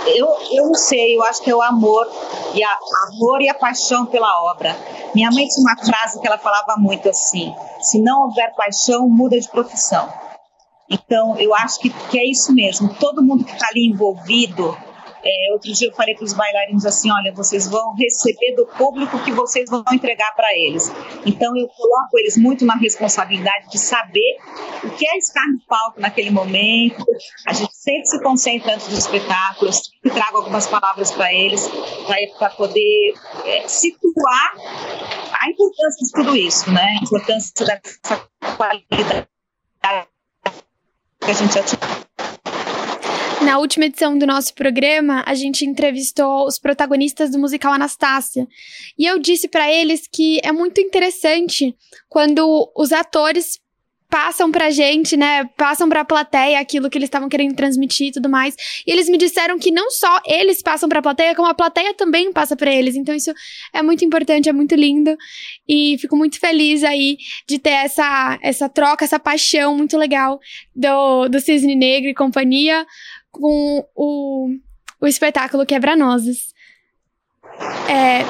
[0.08, 2.10] eu, eu não sei, eu acho que é o amor
[2.54, 2.78] e a
[3.10, 4.76] amor e a paixão pela obra.
[5.14, 9.40] Minha mãe tinha uma frase que ela falava muito assim: se não houver paixão, muda
[9.40, 10.12] de profissão.
[10.90, 12.94] Então, eu acho que, que é isso mesmo.
[12.96, 14.78] Todo mundo que está ali envolvido
[15.24, 19.24] é, outro dia eu falei para os bailarinos assim: olha, vocês vão receber do público
[19.24, 20.92] que vocês vão entregar para eles.
[21.26, 24.38] Então eu coloco eles muito na responsabilidade de saber
[24.84, 27.06] o que é estar no palco naquele momento.
[27.48, 31.70] A gente sempre se concentra antes do espetáculo, eu sempre trago algumas palavras para eles,
[32.38, 33.14] para poder
[33.46, 34.56] é, situar
[35.40, 36.98] a importância de tudo isso, né?
[37.00, 39.28] A importância dessa qualidade
[41.20, 42.11] que a gente atinge.
[43.44, 48.48] Na última edição do nosso programa, a gente entrevistou os protagonistas do musical Anastácia.
[48.98, 51.76] E eu disse para eles que é muito interessante
[52.08, 53.60] quando os atores
[54.12, 55.46] passam pra gente, né?
[55.56, 58.56] Passam pra plateia aquilo que eles estavam querendo transmitir e tudo mais.
[58.86, 62.34] E eles me disseram que não só eles passam pra plateia, como a plateia também
[62.34, 62.96] passa pra eles.
[62.98, 63.34] Então isso
[63.74, 65.18] é muito importante, é muito lindo.
[65.66, 67.18] E fico muito feliz aí
[67.48, 70.40] de ter essa, essa troca, essa paixão muito legal
[70.76, 72.86] do, do Cisne Negro e companhia
[73.32, 74.50] com o,
[75.00, 76.54] o espetáculo Quebra-Nozes.
[77.90, 78.22] É,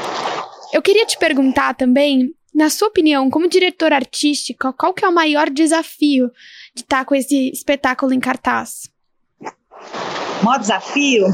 [0.74, 5.14] eu queria te perguntar também, na sua opinião, como diretora artística, qual que é o
[5.14, 6.32] maior desafio
[6.76, 8.90] de estar com esse espetáculo em cartaz?
[10.42, 11.28] O maior desafio?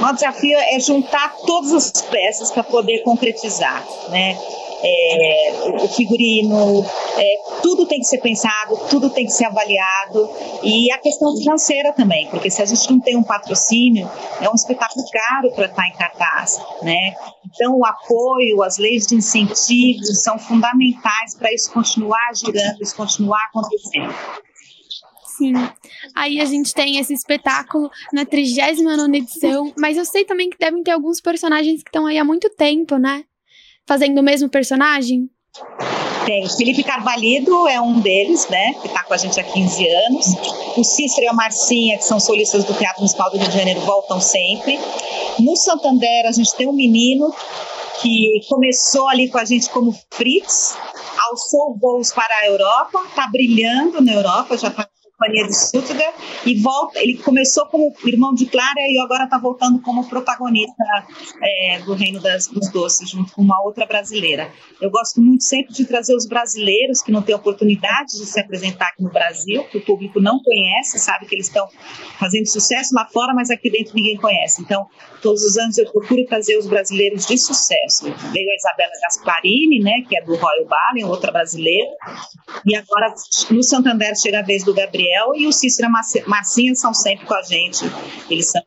[0.00, 4.36] Maior desafio é juntar todas as peças para poder concretizar, né?
[4.82, 6.84] é, o figurino,
[7.16, 10.28] é, tudo tem que ser pensado, tudo tem que ser avaliado
[10.62, 14.54] e a questão financeira também, porque se a gente não tem um patrocínio, é um
[14.54, 17.14] espetáculo caro para estar em cartaz, né?
[17.46, 23.44] Então o apoio, as leis de incentivos são fundamentais para isso continuar girando, isso continuar
[23.46, 24.14] acontecendo.
[25.36, 25.54] Sim.
[26.16, 30.82] Aí a gente tem esse espetáculo na 39 edição, mas eu sei também que devem
[30.82, 33.24] ter alguns personagens que estão aí há muito tempo, né?
[33.88, 35.30] fazendo o mesmo personagem?
[36.28, 36.46] Tem.
[36.46, 38.74] Felipe Carvalho é um deles, né?
[38.74, 40.26] Que está com a gente há 15 anos.
[40.76, 43.80] O Cícero e a Marcinha, que são solistas do Teatro Municipal do Rio de Janeiro,
[43.80, 44.78] voltam sempre.
[45.40, 47.34] No Santander, a gente tem um menino
[48.02, 50.76] que começou ali com a gente como Fritz,
[51.30, 54.86] alçou voos para a Europa, está brilhando na Europa, já está
[55.18, 56.14] companhia de Stuttgart
[56.46, 57.00] e volta.
[57.00, 60.84] Ele começou como irmão de Clara e agora está voltando como protagonista
[61.42, 64.50] é, do Reino das, dos Doces, junto com uma outra brasileira.
[64.80, 68.88] Eu gosto muito sempre de trazer os brasileiros que não têm oportunidade de se apresentar
[68.88, 71.68] aqui no Brasil, que o público não conhece, sabe que eles estão
[72.18, 74.62] fazendo sucesso lá fora, mas aqui dentro ninguém conhece.
[74.62, 74.86] Então,
[75.20, 78.04] todos os anos eu procuro trazer os brasileiros de sucesso.
[78.04, 81.90] Veio a Isabela Gasparini, né, que é do Royal Ballet, outra brasileira,
[82.64, 83.12] e agora
[83.50, 85.88] no Santander chega a vez do Gabriel Gabriel e o Cícero
[86.26, 87.84] Massinha são sempre com a gente.
[88.30, 88.62] Eles são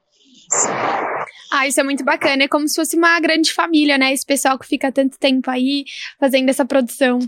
[1.50, 2.44] ah, isso é muito bacana.
[2.44, 4.12] É como se fosse uma grande família, né?
[4.12, 5.86] Esse pessoal que fica tanto tempo aí
[6.20, 7.20] fazendo essa produção.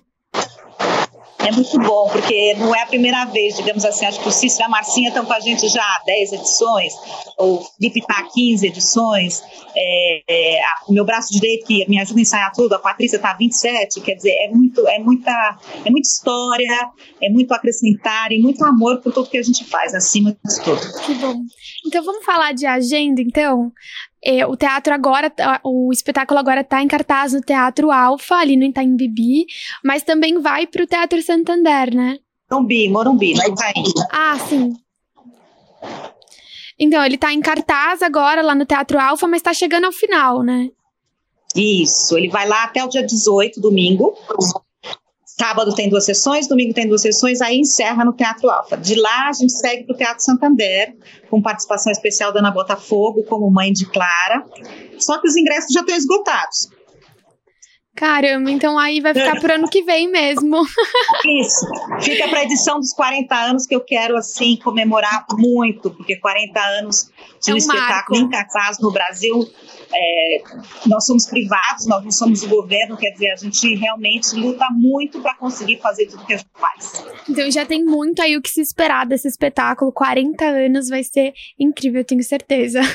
[1.46, 4.64] É muito bom, porque não é a primeira vez, digamos assim, acho que o Cícero
[4.64, 6.94] e a Marcinha estão com a gente já há 10 edições,
[7.38, 9.44] o Felipe está há 15 edições,
[9.76, 13.34] é, é, meu braço direito que me ajuda a ensaiar tudo, a Patrícia está há
[13.34, 16.90] 27, quer dizer, é, muito, é, muita, é muita história,
[17.22, 20.82] é muito acrescentar e muito amor por tudo que a gente faz, acima de tudo.
[21.06, 21.42] Que bom.
[21.86, 23.72] Então vamos falar de agenda, então.
[24.26, 28.56] É, o teatro agora, tá- o espetáculo agora tá em cartaz no Teatro Alfa, ali
[28.56, 29.46] no Itaim Bibi,
[29.84, 32.20] mas também vai pro Teatro Santander, né?
[32.50, 33.84] Morumbi, Morumbi, no Itaim.
[34.12, 34.74] Ah, sim.
[36.80, 40.42] Então, ele tá em cartaz agora lá no Teatro Alfa, mas tá chegando ao final,
[40.42, 40.70] né?
[41.56, 44.16] Isso, ele vai lá até o dia 18, domingo.
[45.40, 48.78] Sábado tem duas sessões, domingo tem duas sessões, aí encerra no Teatro Alfa.
[48.78, 50.96] De lá a gente segue para o Teatro Santander,
[51.30, 54.46] com participação especial da Ana Botafogo, como mãe de Clara.
[55.00, 56.70] Só que os ingressos já estão esgotados.
[57.96, 60.64] Caramba, então aí vai ficar pro ano que vem mesmo.
[61.40, 61.66] Isso.
[62.02, 66.60] Fica para a edição dos 40 anos que eu quero assim comemorar muito, porque 40
[66.80, 68.26] anos de É um, um espetáculo marco.
[68.26, 69.48] em cartaz no Brasil.
[69.94, 70.42] É,
[70.88, 75.22] nós somos privados, nós não somos o governo, quer dizer, a gente realmente luta muito
[75.22, 77.06] para conseguir fazer tudo que a gente faz.
[77.30, 79.92] Então já tem muito aí o que se esperar desse espetáculo.
[79.92, 82.82] 40 anos vai ser incrível, eu tenho certeza.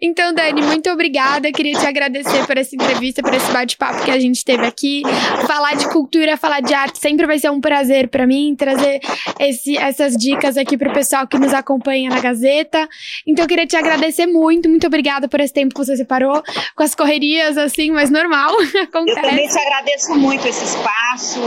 [0.00, 1.50] Então, Dani, muito obrigada.
[1.52, 5.02] Queria te agradecer por essa entrevista, por esse bate-papo que a gente teve aqui.
[5.46, 9.00] Falar de cultura, falar de arte sempre vai ser um prazer pra mim, trazer
[9.38, 12.88] esse- essas dicas aqui pro pessoal que nos acompanha na Gazeta.
[13.26, 16.40] Então, queria te agradecer muito, muito obrigada por esse tempo que você separou,
[16.76, 19.58] com as correrias, assim, mas normal, Eu também acontece.
[19.58, 21.40] te agradeço muito esse espaço,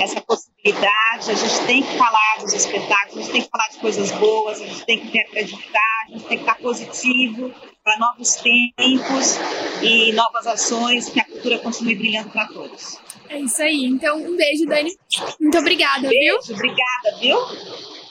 [0.00, 1.32] essa possibilidade.
[1.32, 4.60] A gente tem que falar dos espetáculos, a gente tem que falar de coisas boas,
[4.60, 9.36] a gente tem que acreditar, a gente tem que estar positivo para novos tempos
[9.82, 13.00] e novas ações, que a cultura continue brilhando para todos.
[13.28, 13.84] É isso aí.
[13.84, 14.96] Então, um beijo, Dani.
[15.40, 16.38] Muito obrigada, viu?
[16.38, 17.36] Beijo, obrigada, viu?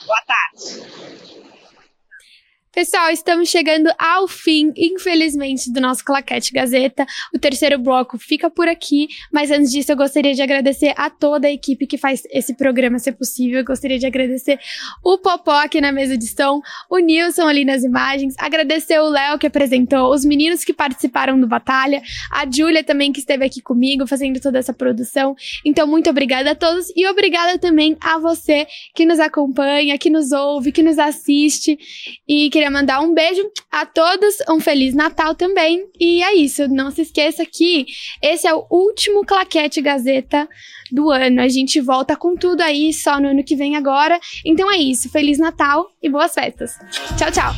[0.06, 1.33] Boa tarde.
[2.74, 7.06] Pessoal, estamos chegando ao fim, infelizmente, do nosso Claquete Gazeta.
[7.32, 11.46] O terceiro bloco fica por aqui, mas antes disso eu gostaria de agradecer a toda
[11.46, 13.60] a equipe que faz esse programa ser possível.
[13.60, 14.58] Eu gostaria de agradecer
[15.04, 16.60] o Popó aqui na mesa de som,
[16.90, 21.46] o Nilson ali nas imagens, agradecer o Léo que apresentou, os meninos que participaram do
[21.46, 22.02] Batalha,
[22.32, 25.36] a Júlia também que esteve aqui comigo fazendo toda essa produção.
[25.64, 28.66] Então, muito obrigada a todos e obrigada também a você
[28.96, 31.78] que nos acompanha, que nos ouve, que nos assiste.
[32.26, 35.86] E queria mandar um beijo a todos, um Feliz Natal também.
[36.00, 37.84] E é isso, não se esqueça que
[38.22, 40.48] esse é o último Claquete Gazeta
[40.90, 41.42] do ano.
[41.42, 44.18] A gente volta com tudo aí só no ano que vem agora.
[44.46, 46.78] Então é isso, Feliz Natal e boas festas.
[47.18, 47.52] Tchau, tchau.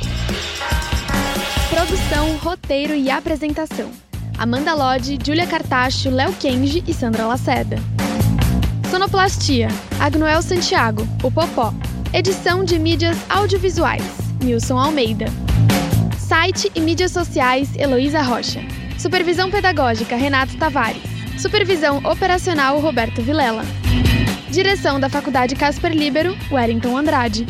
[1.71, 3.89] Produção, roteiro e apresentação.
[4.37, 7.77] Amanda Lodge, Julia Cartacho, Léo Kenji e Sandra Lacerda.
[8.91, 9.69] Sonoplastia,
[10.01, 11.73] Agnoel Santiago, o Popó.
[12.13, 15.27] Edição de mídias audiovisuais, Nilson Almeida.
[16.17, 18.61] Site e mídias sociais, Heloísa Rocha.
[18.97, 21.03] Supervisão pedagógica, Renato Tavares.
[21.37, 23.65] Supervisão operacional, Roberto Vilela.
[24.49, 27.45] Direção da Faculdade Casper Libero, Wellington Andrade.